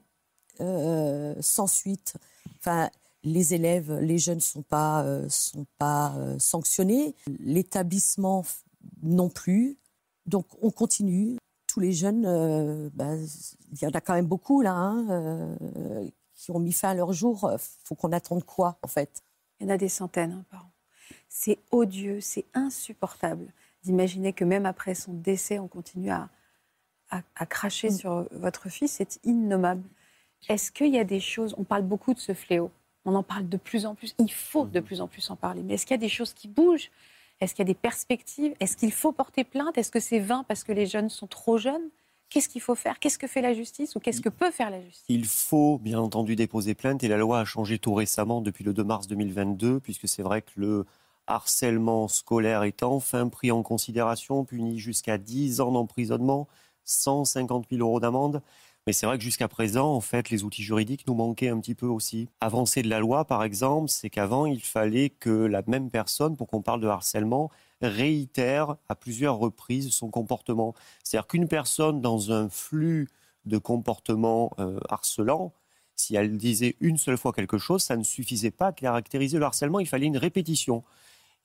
euh, 0.62 1.36
sans 1.40 1.68
suite. 1.68 2.16
Enfin, 2.60 2.90
les 3.24 3.54
élèves, 3.54 3.94
les 4.00 4.18
jeunes 4.18 4.38
ne 4.38 4.42
sont 4.42 4.62
pas, 4.62 5.04
euh, 5.04 5.28
sont 5.30 5.66
pas 5.78 6.16
sanctionnés, 6.38 7.16
l'établissement 7.40 8.44
non 9.02 9.30
plus. 9.30 9.78
Donc 10.26 10.46
on 10.62 10.72
continue. 10.72 11.38
Tous 11.68 11.80
les 11.80 11.92
jeunes, 11.92 12.90
bah, 12.96 13.16
il 13.72 13.82
y 13.82 13.86
en 13.86 13.92
a 13.92 14.02
quand 14.02 14.14
même 14.14 14.26
beaucoup 14.26 14.62
là, 14.62 14.74
hein, 14.74 15.56
qui 16.34 16.50
ont 16.50 16.60
mis 16.60 16.72
fin 16.72 16.90
à 16.90 16.94
leur 16.96 17.14
jour. 17.14 17.52
faut 17.84 17.94
qu'on 17.94 18.12
attende 18.12 18.44
quoi 18.44 18.80
en 18.82 18.88
fait? 18.88 19.22
Il 19.60 19.68
y 19.68 19.70
en 19.70 19.74
a 19.74 19.78
des 19.78 19.90
centaines 19.90 20.32
hein, 20.32 20.46
par 20.50 20.66
an. 20.66 20.72
C'est 21.28 21.60
odieux, 21.70 22.22
c'est 22.22 22.46
insupportable 22.56 23.54
d'imaginer 23.84 24.34
que 24.34 24.44
même 24.44 24.66
après 24.66 24.96
son 24.96 25.14
décès, 25.14 25.60
on 25.60 25.68
continue 25.68 26.10
à, 26.10 26.30
à 27.12 27.46
cracher 27.46 27.90
mm. 27.90 27.98
sur 27.98 28.28
votre 28.32 28.70
fils. 28.70 28.94
C'est 28.94 29.20
innommable. 29.24 29.84
Est-ce 30.48 30.72
qu'il 30.72 30.94
y 30.94 31.00
a 31.00 31.04
des 31.04 31.20
choses, 31.20 31.54
on 31.58 31.64
parle 31.64 31.84
beaucoup 31.84 32.14
de 32.14 32.20
ce 32.20 32.34
fléau, 32.34 32.72
on 33.06 33.16
en 33.16 33.24
parle 33.24 33.50
de 33.50 33.58
plus 33.58 33.86
en 33.86 33.96
plus, 33.96 34.16
il 34.20 34.32
faut 34.32 34.66
de 34.66 34.80
mhm. 34.80 34.86
plus 34.86 35.02
en 35.02 35.08
plus 35.08 35.30
en 35.30 35.36
parler, 35.36 35.64
mais 35.64 35.74
est-ce 35.74 35.86
qu'il 35.86 35.96
y 35.96 36.00
a 36.00 36.02
des 36.02 36.10
choses 36.10 36.34
qui 36.34 36.48
bougent? 36.48 36.92
Est-ce 37.42 37.54
qu'il 37.54 37.64
y 37.66 37.70
a 37.70 37.74
des 37.74 37.80
perspectives? 37.80 38.54
Est-ce 38.60 38.76
qu'il 38.76 38.92
faut 38.92 39.12
porter 39.12 39.44
plainte? 39.44 39.78
Est-ce 39.78 39.92
que 39.92 40.00
c'est 40.00 40.20
vain 40.20 40.44
parce 40.48 40.64
que 40.64 40.72
les 40.72 40.86
jeunes 40.86 41.10
sont 41.10 41.28
trop 41.28 41.58
jeunes? 41.58 41.90
Qu'est-ce 42.30 42.50
qu'il 42.50 42.62
faut 42.62 42.76
faire? 42.76 43.00
Qu'est-ce 43.00 43.18
que 43.18 43.28
fait 43.28 43.42
la 43.42 43.54
justice 43.54 43.96
ou 43.96 44.00
qu'est-ce 44.00 44.22
que 44.22 44.30
peut 44.30 44.52
faire 44.52 44.70
la 44.70 44.82
justice? 44.82 45.06
Il 45.08 45.26
faut 45.26 45.80
bien 45.80 46.00
entendu 46.00 46.36
déposer 46.36 46.76
plainte 46.76 47.04
et 47.04 47.08
la 47.08 47.18
loi 47.18 47.40
a 47.40 47.46
changé 47.46 47.80
tout 47.80 47.94
récemment 47.94 48.42
depuis 48.42 48.64
le 48.64 48.74
2 48.74 48.84
mars 48.84 49.08
2022 49.08 49.80
puisque 49.80 50.08
c'est 50.08 50.22
vrai 50.22 50.42
que 50.42 50.52
le 50.56 50.86
harcèlement 51.26 52.08
scolaire 52.08 52.64
est 52.64 52.84
enfin 52.84 53.30
pris 53.30 53.52
en 53.52 53.64
considération, 53.64 54.44
puni 54.44 54.78
jusqu'à 54.78 55.18
10 55.18 55.62
ans 55.62 55.72
d'emprisonnement, 55.72 56.48
150 56.86 57.68
000 57.72 57.82
euros 57.82 58.00
d'amende. 58.00 58.42
Mais 58.88 58.94
c'est 58.94 59.06
vrai 59.06 59.18
que 59.18 59.24
jusqu'à 59.24 59.48
présent, 59.48 59.94
en 59.94 60.02
fait, 60.02 60.30
les 60.30 60.44
outils 60.44 60.64
juridiques 60.64 61.06
nous 61.08 61.14
manquaient 61.14 61.50
un 61.50 61.60
petit 61.60 61.76
peu 61.76 61.86
aussi. 61.86 62.28
Avancée 62.42 62.82
de 62.82 62.90
la 62.90 63.00
loi, 63.00 63.26
par 63.26 63.44
exemple, 63.44 63.90
c'est 63.90 64.10
qu'avant, 64.10 64.46
il 64.46 64.62
fallait 64.62 65.10
que 65.10 65.30
la 65.30 65.62
même 65.68 65.90
personne, 65.90 66.36
pour 66.36 66.48
qu'on 66.48 66.62
parle 66.62 66.82
de 66.82 66.88
harcèlement, 66.88 67.52
réitère 67.82 68.78
à 68.88 68.96
plusieurs 68.96 69.38
reprises 69.38 69.90
son 69.92 70.10
comportement. 70.10 70.74
C'est-à-dire 71.04 71.28
qu'une 71.28 71.48
personne 71.48 72.02
dans 72.02 72.32
un 72.32 72.50
flux 72.50 73.10
de 73.46 73.58
comportement 73.58 74.52
euh, 74.60 74.80
harcelant, 74.90 75.54
si 75.96 76.16
elle 76.16 76.38
disait 76.38 76.76
une 76.80 76.98
seule 76.98 77.18
fois 77.18 77.34
quelque 77.34 77.58
chose, 77.58 77.84
ça 77.84 77.98
ne 77.98 78.04
suffisait 78.04 78.52
pas 78.52 78.68
à 78.68 78.72
caractériser 78.72 79.38
le 79.38 79.46
harcèlement, 79.46 79.80
il 79.80 79.88
fallait 79.88 80.08
une 80.08 80.18
répétition. 80.18 80.84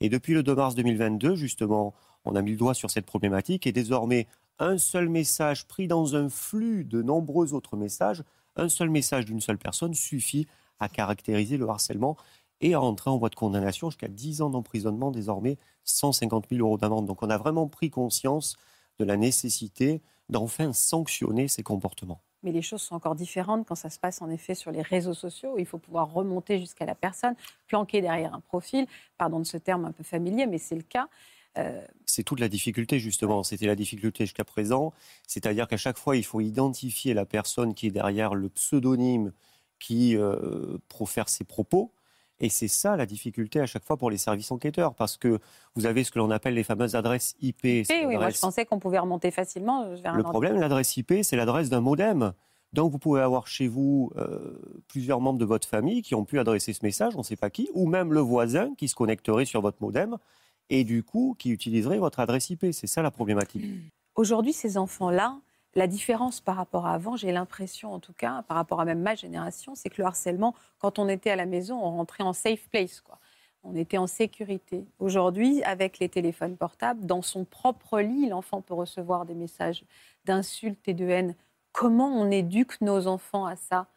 Et 0.01 0.09
depuis 0.09 0.33
le 0.33 0.43
2 0.43 0.55
mars 0.55 0.75
2022, 0.75 1.35
justement, 1.35 1.93
on 2.25 2.35
a 2.35 2.41
mis 2.41 2.51
le 2.51 2.57
doigt 2.57 2.73
sur 2.73 2.89
cette 2.89 3.05
problématique 3.05 3.67
et 3.67 3.71
désormais, 3.71 4.27
un 4.59 4.77
seul 4.77 5.09
message 5.09 5.67
pris 5.67 5.87
dans 5.87 6.15
un 6.15 6.29
flux 6.29 6.85
de 6.85 7.01
nombreux 7.01 7.53
autres 7.53 7.75
messages, 7.75 8.23
un 8.55 8.69
seul 8.69 8.89
message 8.89 9.25
d'une 9.25 9.41
seule 9.41 9.57
personne 9.57 9.93
suffit 9.93 10.47
à 10.79 10.89
caractériser 10.89 11.57
le 11.57 11.67
harcèlement 11.67 12.17
et 12.61 12.73
à 12.73 12.81
entrer 12.81 13.09
en 13.09 13.17
voie 13.17 13.29
de 13.29 13.35
condamnation 13.35 13.89
jusqu'à 13.89 14.07
10 14.07 14.41
ans 14.41 14.49
d'emprisonnement, 14.49 15.11
désormais 15.11 15.57
150 15.83 16.47
000 16.49 16.65
euros 16.65 16.77
d'amende. 16.77 17.05
Donc 17.05 17.21
on 17.21 17.29
a 17.29 17.37
vraiment 17.37 17.67
pris 17.67 17.89
conscience 17.89 18.55
de 18.97 19.05
la 19.05 19.17
nécessité 19.17 20.01
d'enfin 20.29 20.73
sanctionner 20.73 21.47
ces 21.47 21.63
comportements. 21.63 22.21
Mais 22.43 22.51
les 22.51 22.61
choses 22.61 22.81
sont 22.81 22.95
encore 22.95 23.15
différentes 23.15 23.67
quand 23.67 23.75
ça 23.75 23.89
se 23.89 23.99
passe 23.99 24.21
en 24.21 24.29
effet 24.29 24.55
sur 24.55 24.71
les 24.71 24.81
réseaux 24.81 25.13
sociaux. 25.13 25.55
Il 25.57 25.65
faut 25.65 25.79
pouvoir 25.79 26.13
remonter 26.13 26.59
jusqu'à 26.59 26.85
la 26.85 26.95
personne, 26.95 27.35
planquer 27.67 28.01
derrière 28.01 28.33
un 28.33 28.39
profil. 28.39 28.85
Pardon 29.17 29.39
de 29.39 29.45
ce 29.45 29.57
terme 29.57 29.85
un 29.85 29.91
peu 29.91 30.03
familier, 30.03 30.45
mais 30.45 30.59
c'est 30.59 30.75
le 30.75 30.83
cas. 30.83 31.09
Euh, 31.57 31.81
c'est 32.05 32.23
toute 32.23 32.39
la 32.39 32.49
difficulté, 32.49 32.99
justement. 32.99 33.43
C'était 33.43 33.67
la 33.67 33.75
difficulté 33.75 34.25
jusqu'à 34.25 34.43
présent. 34.43 34.93
C'est-à-dire 35.27 35.67
qu'à 35.67 35.77
chaque 35.77 35.97
fois, 35.97 36.17
il 36.17 36.23
faut 36.23 36.41
identifier 36.41 37.13
la 37.13 37.25
personne 37.25 37.73
qui 37.73 37.87
est 37.87 37.91
derrière 37.91 38.35
le 38.35 38.49
pseudonyme 38.49 39.31
qui 39.79 40.15
euh, 40.15 40.77
profère 40.89 41.29
ses 41.29 41.43
propos. 41.43 41.91
Et 42.39 42.49
c'est 42.49 42.67
ça 42.67 42.97
la 42.97 43.05
difficulté 43.05 43.61
à 43.61 43.65
chaque 43.65 43.85
fois 43.85 43.97
pour 43.97 44.09
les 44.09 44.17
services 44.17 44.51
enquêteurs, 44.51 44.93
parce 44.93 45.15
que 45.15 45.39
vous 45.75 45.85
avez 45.85 46.03
ce 46.03 46.11
que 46.11 46.19
l'on 46.19 46.31
appelle 46.31 46.53
les 46.53 46.63
fameuses 46.63 46.95
adresses 46.95 47.35
IP. 47.41 47.63
Oui, 47.63 47.85
oui 47.89 48.15
moi 48.17 48.29
je 48.29 48.39
pensais 48.39 48.65
qu'on 48.65 48.79
pouvait 48.79 48.99
remonter 48.99 49.31
facilement 49.31 49.83
euh, 49.83 49.95
vers 49.95 50.15
Le 50.15 50.23
problème, 50.23 50.59
l'adresse 50.59 50.97
IP, 50.97 51.13
c'est 51.23 51.37
l'adresse 51.37 51.69
d'un 51.69 51.79
modem. 51.79 52.33
Donc 52.73 52.91
vous 52.91 52.99
pouvez 52.99 53.21
avoir 53.21 53.47
chez 53.47 53.69
vous 53.69 54.11
euh, 54.17 54.81
plusieurs 54.89 55.21
membres 55.21 55.39
de 55.39 55.45
votre 55.45 55.65
famille 55.65 56.01
qui 56.01 56.13
ont 56.13 56.25
pu 56.25 56.39
adresser 56.39 56.73
ce 56.73 56.83
message, 56.83 57.15
on 57.15 57.19
ne 57.19 57.23
sait 57.23 57.37
pas 57.37 57.49
qui, 57.49 57.69
ou 57.73 57.87
même 57.87 58.11
le 58.11 58.19
voisin 58.19 58.73
qui 58.77 58.89
se 58.89 58.95
connecterait 58.95 59.45
sur 59.45 59.61
votre 59.61 59.77
modem 59.79 60.17
et 60.69 60.83
du 60.83 61.03
coup 61.03 61.35
qui 61.37 61.51
utiliserait 61.51 61.97
votre 61.97 62.19
adresse 62.19 62.49
IP. 62.49 62.67
C'est 62.71 62.87
ça 62.87 63.01
la 63.01 63.11
problématique. 63.11 63.65
Aujourd'hui, 64.15 64.53
ces 64.53 64.77
enfants-là, 64.77 65.39
la 65.73 65.87
différence 65.87 66.39
par 66.39 66.55
rapport 66.55 66.85
à 66.85 66.93
avant, 66.93 67.17
j'ai 67.17 67.31
l'impression 67.31 67.93
en 67.93 67.99
tout 67.99 68.13
cas, 68.13 68.43
par 68.43 68.55
rapport 68.55 68.79
à 68.79 68.85
même 68.85 69.01
ma 69.01 69.15
génération, 69.15 69.75
c'est 69.75 69.89
que 69.89 70.01
le 70.01 70.05
harcèlement, 70.05 70.55
quand 70.79 70.99
on 70.99 71.09
était 71.09 71.31
à 71.31 71.35
la 71.35 71.45
maison, 71.45 71.75
on 71.75 71.91
rentrait 71.97 72.23
en 72.23 72.31
safe 72.31 72.69
place. 72.69 73.01
Quoi. 73.01 73.19
On 73.63 73.75
était 73.75 73.97
en 73.97 74.07
sécurité. 74.07 74.85
Aujourd'hui, 74.99 75.63
avec 75.63 75.99
les 75.99 76.07
téléphones 76.07 76.55
portables, 76.55 77.05
dans 77.05 77.21
son 77.21 77.43
propre 77.43 77.99
lit, 77.99 78.29
l'enfant 78.29 78.61
peut 78.61 78.73
recevoir 78.73 79.25
des 79.25 79.33
messages 79.33 79.83
d'insultes 80.23 80.87
et 80.87 80.93
de 80.93 81.05
haine. 81.05 81.35
Comment 81.73 82.07
on 82.07 82.31
éduque 82.31 82.79
nos 82.79 83.07
enfants 83.07 83.45
à 83.45 83.57
ça? 83.57 83.87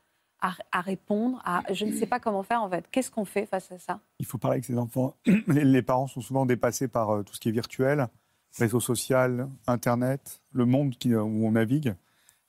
À, 0.40 0.80
répondre 0.80 1.42
à 1.45 1.62
je 1.73 1.85
ne 1.85 1.92
sais 1.92 2.07
pas 2.07 2.21
comment 2.21 2.42
faire 2.42 2.62
en 2.62 2.71
fait. 2.71 2.85
Qu'est-ce 2.90 3.11
qu'on 3.11 3.25
fait 3.25 3.47
face 3.47 3.73
à 3.73 3.78
ça? 3.78 4.00
Il 4.18 4.26
faut 4.26 4.38
parler 4.38 4.57
avec 4.57 4.64
ces 4.64 4.78
enfants. 4.78 5.16
Les, 5.49 5.83
parents 5.83 6.07
sont 6.07 6.21
souvent 6.21 6.47
dépassés 6.47 6.88
par 6.88 7.11
euh, 7.11 7.23
tout 7.23 7.35
ce 7.35 7.40
qui 7.40 7.49
est 7.49 7.52
virtuel 7.52 8.09
réseau 8.57 8.80
social, 8.80 9.49
Internet, 9.66 10.40
le 10.52 10.66
monde 10.66 10.97
qui, 10.97 11.14
où 11.14 11.47
on 11.47 11.52
navigue. 11.52 11.95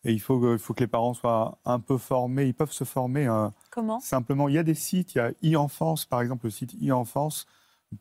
Et 0.05 0.13
il 0.13 0.19
faut, 0.21 0.53
il 0.53 0.59
faut 0.59 0.73
que 0.73 0.81
les 0.81 0.87
parents 0.87 1.13
soient 1.13 1.59
un 1.65 1.79
peu 1.79 1.97
formés. 1.97 2.47
Ils 2.47 2.53
peuvent 2.53 2.71
se 2.71 2.85
former. 2.85 3.25
Hein. 3.25 3.53
Comment? 3.69 3.99
Simplement, 3.99 4.47
il 4.47 4.55
y 4.55 4.57
a 4.57 4.63
des 4.63 4.75
sites. 4.75 5.15
Il 5.15 5.17
y 5.17 5.21
a 5.55 5.57
e-enfance, 5.57 6.05
par 6.05 6.21
exemple, 6.21 6.45
le 6.45 6.51
site 6.51 6.75
e-enfance 6.81 7.45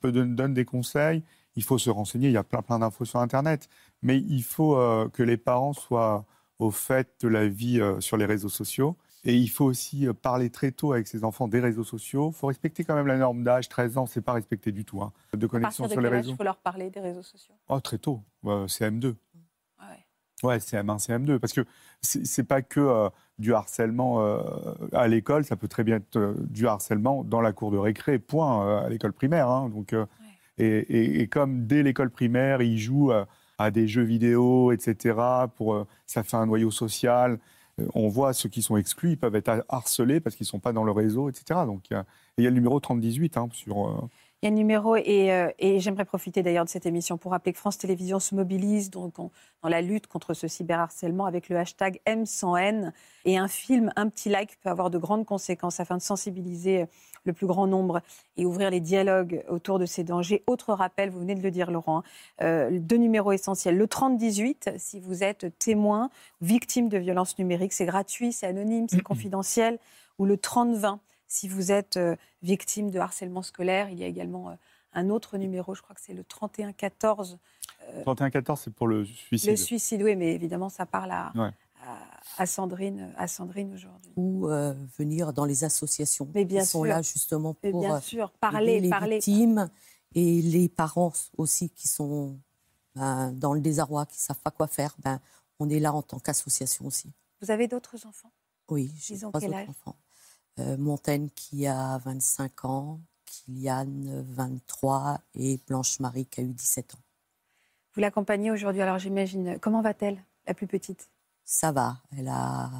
peut 0.00 0.12
donne, 0.12 0.54
des 0.54 0.64
conseils. 0.64 1.25
Il 1.57 1.64
faut 1.64 1.78
se 1.78 1.90
renseigner. 1.90 2.28
Il 2.28 2.35
y 2.35 2.38
a 2.38 2.45
plein, 2.45 2.62
plein 2.62 2.78
d'infos 2.78 3.04
sur 3.04 3.18
Internet. 3.18 3.68
Mais 4.02 4.18
il 4.18 4.45
faut 4.45 4.76
euh, 4.76 5.09
que 5.09 5.25
les 5.25 5.37
parents 5.37 5.73
soient 5.73 6.25
au 6.61 6.71
fait 6.71 7.09
de 7.21 7.28
la 7.28 7.49
vie 7.49 7.80
euh, 7.80 8.00
sur 8.00 8.16
les 8.16 8.26
réseaux 8.26 8.49
sociaux. 8.49 8.97
Et 9.25 9.37
il 9.37 9.48
faut 9.48 9.64
aussi 9.64 10.06
euh, 10.06 10.12
parler 10.12 10.50
très 10.50 10.70
tôt 10.70 10.92
avec 10.92 11.06
ses 11.06 11.25
enfants 11.25 11.48
des 11.48 11.60
réseaux 11.60 11.84
sociaux. 11.84 12.30
Il 12.32 12.37
faut 12.37 12.46
respecter 12.46 12.84
quand 12.84 12.94
même 12.94 13.06
la 13.06 13.16
norme 13.16 13.42
d'âge. 13.42 13.68
13 13.68 13.98
ans, 13.98 14.06
c'est 14.06 14.20
pas 14.20 14.32
respecté 14.32 14.72
du 14.72 14.84
tout. 14.84 15.02
Hein, 15.02 15.12
de 15.34 15.46
connexion 15.46 15.88
sur 15.88 16.00
les 16.00 16.08
réseaux. 16.08 16.32
Il 16.32 16.37
faut 16.37 16.44
leur 16.44 16.58
parler 16.58 16.90
des 16.90 17.00
réseaux 17.00 17.22
sociaux? 17.22 17.54
Oh, 17.68 17.80
très 17.80 17.98
tôt. 17.98 18.22
CM2. 18.44 19.06
Ouais. 19.06 19.14
ouais, 20.44 20.58
CM1, 20.58 21.04
CM2. 21.04 21.38
Parce 21.38 21.52
que 21.52 21.64
c'est 22.00 22.44
pas 22.44 22.62
que 22.62 22.80
euh, 22.80 23.08
du 23.38 23.54
harcèlement 23.54 24.22
euh, 24.22 24.40
à 24.92 25.08
l'école, 25.08 25.44
ça 25.44 25.56
peut 25.56 25.68
très 25.68 25.82
bien 25.82 25.96
être 25.96 26.37
du 26.48 26.68
harcèlement 26.68 27.25
dans 27.25 27.40
la 27.40 27.52
cour 27.52 27.72
de 27.72 27.78
récré, 27.78 28.18
point, 28.18 28.84
à 28.84 28.88
l'école 28.88 29.12
primaire. 29.12 29.48
Hein. 29.48 29.68
donc, 29.68 29.94
et, 30.58 31.20
et, 31.20 31.28
comme 31.28 31.66
dès 31.66 31.82
l'école 31.82 32.10
primaire, 32.10 32.62
ils 32.62 32.78
jouent 32.78 33.12
à 33.58 33.70
des 33.70 33.87
jeux 33.87 34.02
vidéo, 34.02 34.72
etc., 34.72 35.16
pour, 35.56 35.87
ça 36.06 36.22
fait 36.22 36.37
un 36.37 36.46
noyau 36.46 36.70
social 36.70 37.38
on 37.94 38.08
voit 38.08 38.32
ceux 38.32 38.49
qui 38.49 38.62
sont 38.62 38.76
exclus, 38.76 39.12
ils 39.12 39.18
peuvent 39.18 39.37
être 39.37 39.64
harcelés 39.68 40.20
parce 40.20 40.37
qu'ils 40.37 40.44
ne 40.44 40.49
sont 40.49 40.61
pas 40.61 40.73
dans 40.73 40.85
le 40.85 40.92
réseau, 40.92 41.28
etc. 41.28 41.61
Donc 41.66 41.85
il 41.90 41.94
y 42.42 42.47
a, 42.47 42.50
le 42.50 42.54
numéro 42.54 42.80
3018 42.80 43.37
hein, 43.37 43.49
sur. 43.52 44.08
Euh, 44.45 44.47
il 44.47 44.47
y 44.47 44.49
a 44.49 44.52
un 44.52 44.57
numéro, 44.57 44.95
euh, 44.95 45.50
et, 45.59 45.80
j'aimerais 45.80 46.04
profiter 46.04 46.42
d'ailleurs 46.42 46.64
de 46.64 46.71
cette 46.71 46.87
émission 46.87 47.18
pour 47.18 47.33
rappeler 47.33 47.52
que 47.52 47.59
France 47.59 47.78
Télévisions 47.78 48.21
se 48.21 48.35
mobilise 48.35 48.90
donc, 48.90 49.16
dans 49.16 49.68
la 49.68 49.80
lutte 49.80 50.07
contre 50.07 50.35
ce 50.35 50.47
cyberharcèlement 50.47 51.26
avec 51.26 51.49
le 51.49 51.57
hashtag 51.57 52.00
M100N. 52.07 52.92
Et 53.25 53.37
un 53.37 53.49
film, 53.49 53.92
un 53.97 54.09
petit 54.09 54.28
like 54.28 54.59
peut 54.61 54.71
avoir 54.71 54.90
de 54.90 54.99
grandes 54.99 55.26
conséquences 55.26 55.80
afin 55.80 55.97
de 55.97 56.02
sensibiliser 56.02 56.87
le 57.25 57.33
plus 57.33 57.47
grand 57.47 57.66
nombre 57.66 58.00
et 58.37 58.47
ouvrir 58.47 58.71
les 58.71 58.80
dialogues 58.80 59.45
autour 59.49 59.78
de 59.78 59.87
ces 59.87 60.04
dangers. 60.04 60.42
Autre 60.47 60.73
rappel, 60.73 61.11
vous 61.11 61.21
venez 61.21 61.35
de 61.35 61.42
le 61.42 61.50
dire 61.50 61.71
Laurent, 61.71 62.02
euh, 62.40 62.71
deux 62.73 62.97
numéros 62.97 63.33
essentiels. 63.33 63.76
Le 63.76 63.87
3018, 63.87 64.71
si 64.78 65.00
vous 65.00 65.23
êtes 65.23 65.59
témoin, 65.59 66.11
victime 66.40 66.88
de 66.88 66.99
violences 66.99 67.38
numériques, 67.38 67.73
c'est 67.73 67.87
gratuit, 67.87 68.33
c'est 68.33 68.46
anonyme, 68.46 68.87
c'est 68.88 69.03
confidentiel. 69.03 69.79
Ou 70.18 70.24
le 70.24 70.37
3020 70.37 71.01
si 71.29 71.47
vous 71.47 71.71
êtes 71.71 71.97
euh, 71.99 72.17
victime 72.43 72.91
de 72.91 72.99
harcèlement 72.99 73.43
scolaire, 73.43 73.91
il 73.91 73.99
y 73.99 74.05
a 74.05 74.07
également 74.07 74.51
euh, 74.51 74.55
un 74.95 75.11
autre 75.11 75.37
numéro, 75.37 75.75
je 75.75 75.83
crois 75.83 75.95
que 75.95 76.01
c'est 76.01 76.14
le 76.14 76.25
3114. 76.25 77.38
3114, 78.03 78.61
c'est 78.64 78.75
pour 78.75 78.88
le 78.88 79.05
suicide. 79.05 79.51
Le 79.51 79.57
suicide, 79.57 80.03
oui, 80.03 80.17
mais 80.17 80.35
évidemment, 80.35 80.69
ça 80.69 80.87
parle 80.87 81.12
à, 81.12 81.33
à, 82.38 82.47
Sandrine, 82.47 83.12
à 83.17 83.29
Sandrine 83.29 83.73
aujourd'hui. 83.75 84.12
Ou 84.17 84.49
euh, 84.49 84.75
venir 84.99 85.33
dans 85.33 85.45
les 85.45 85.64
associations 85.64 86.29
mais 86.35 86.45
bien 86.45 86.62
qui 86.62 86.69
sont 86.69 86.85
là 86.85 87.03
justement 87.03 87.55
pour 87.55 87.81
bien 87.81 88.01
sûr. 88.01 88.31
Parler, 88.41 88.81
les 88.81 88.88
parler. 88.88 89.17
victimes 89.17 89.71
et 90.14 90.43
les 90.43 90.69
parents 90.69 91.12
aussi 91.37 91.71
qui 91.71 91.88
sont 91.88 92.38
ben, 92.95 93.33
dans 93.33 93.53
le 93.53 93.61
désarroi, 93.61 94.07
qui 94.07 94.17
ne 94.17 94.23
savent 94.23 94.41
pas 94.41 94.51
quoi 94.51 94.67
faire. 94.67 94.97
Ben, 94.99 95.21
on 95.61 95.69
est 95.69 95.81
là 95.81 95.93
en 95.93 96.03
tant 96.03 96.19
qu'association 96.19 96.87
aussi. 96.87 97.12
Vous 97.41 97.51
avez 97.51 97.69
d'autres 97.69 98.07
enfants? 98.07 98.33
Oui, 98.69 98.93
j'ai 98.99 99.19
trois 99.19 99.43
autres 99.43 99.69
enfants. 99.69 99.97
Euh, 100.59 100.77
Montaigne 100.77 101.29
qui 101.35 101.66
a 101.66 101.99
25 101.99 102.64
ans, 102.64 103.01
Kylian 103.25 103.87
23 104.07 105.21
et 105.35 105.61
Blanche-Marie 105.66 106.27
qui 106.27 106.40
a 106.40 106.42
eu 106.42 106.53
17 106.53 106.94
ans. 106.94 106.99
Vous 107.94 108.01
l'accompagnez 108.01 108.51
aujourd'hui, 108.51 108.83
alors 108.83 108.99
j'imagine. 108.99 109.59
Comment 109.61 109.83
va-t-elle, 109.83 110.23
la 110.47 110.55
plus 110.55 110.66
petite? 110.66 111.11
Ça 111.44 111.73
va. 111.73 111.99
Elle 112.16 112.29
a, 112.29 112.71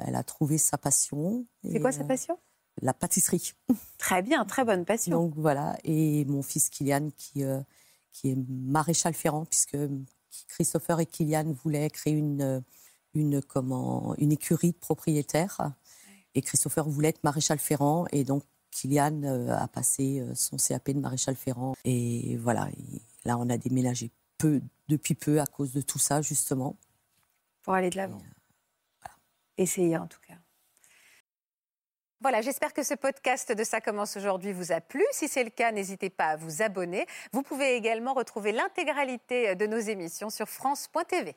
elle 0.00 0.14
a 0.14 0.22
trouvé 0.22 0.58
sa 0.58 0.78
passion. 0.78 1.46
C'est 1.62 1.80
quoi 1.80 1.92
sa 1.92 2.04
passion? 2.04 2.38
La 2.82 2.94
pâtisserie. 2.94 3.52
Très 3.98 4.22
bien, 4.22 4.44
très 4.44 4.64
bonne 4.64 4.84
passion. 4.84 5.16
Donc 5.16 5.34
voilà. 5.36 5.76
Et 5.84 6.24
mon 6.24 6.42
fils 6.42 6.68
Kylian 6.70 7.10
qui, 7.16 7.44
euh, 7.44 7.60
qui 8.12 8.30
est 8.30 8.38
maréchal 8.48 9.14
ferrant, 9.14 9.44
puisque 9.44 9.76
Christopher 10.48 11.00
et 11.00 11.06
Kylian 11.06 11.52
voulaient 11.52 11.90
créer 11.90 12.14
une, 12.14 12.62
une, 13.14 13.40
comment, 13.42 14.14
une 14.18 14.32
écurie 14.32 14.72
de 14.72 14.76
propriétaires 14.76 15.72
et 16.34 16.42
Christopher 16.42 16.88
voulait 16.88 17.08
être 17.08 17.24
maréchal 17.24 17.58
ferrant. 17.58 18.06
Et 18.12 18.24
donc, 18.24 18.42
Kylian 18.70 19.22
euh, 19.22 19.56
a 19.56 19.68
passé 19.68 20.20
euh, 20.20 20.34
son 20.34 20.56
CAP 20.56 20.90
de 20.90 21.00
maréchal 21.00 21.36
ferrant. 21.36 21.74
Et 21.84 22.36
voilà, 22.36 22.68
là, 23.24 23.38
on 23.38 23.48
a 23.48 23.56
déménagé 23.56 24.10
peu, 24.38 24.60
depuis 24.88 25.14
peu 25.14 25.40
à 25.40 25.46
cause 25.46 25.72
de 25.72 25.80
tout 25.80 25.98
ça, 25.98 26.22
justement. 26.22 26.76
Pour 27.62 27.74
aller 27.74 27.90
de 27.90 27.96
l'avant. 27.96 28.18
Euh, 28.18 29.08
Essayez 29.56 29.96
en 29.96 30.06
tout 30.06 30.20
cas. 30.26 30.34
Voilà, 32.20 32.40
j'espère 32.40 32.72
que 32.72 32.82
ce 32.82 32.94
podcast 32.94 33.52
de 33.52 33.64
Ça 33.64 33.80
commence 33.80 34.16
aujourd'hui 34.16 34.52
vous 34.52 34.72
a 34.72 34.80
plu. 34.80 35.04
Si 35.12 35.28
c'est 35.28 35.44
le 35.44 35.50
cas, 35.50 35.72
n'hésitez 35.72 36.08
pas 36.08 36.28
à 36.28 36.36
vous 36.36 36.62
abonner. 36.62 37.06
Vous 37.32 37.42
pouvez 37.42 37.76
également 37.76 38.14
retrouver 38.14 38.50
l'intégralité 38.50 39.54
de 39.54 39.66
nos 39.66 39.78
émissions 39.78 40.30
sur 40.30 40.48
France.tv. 40.48 41.36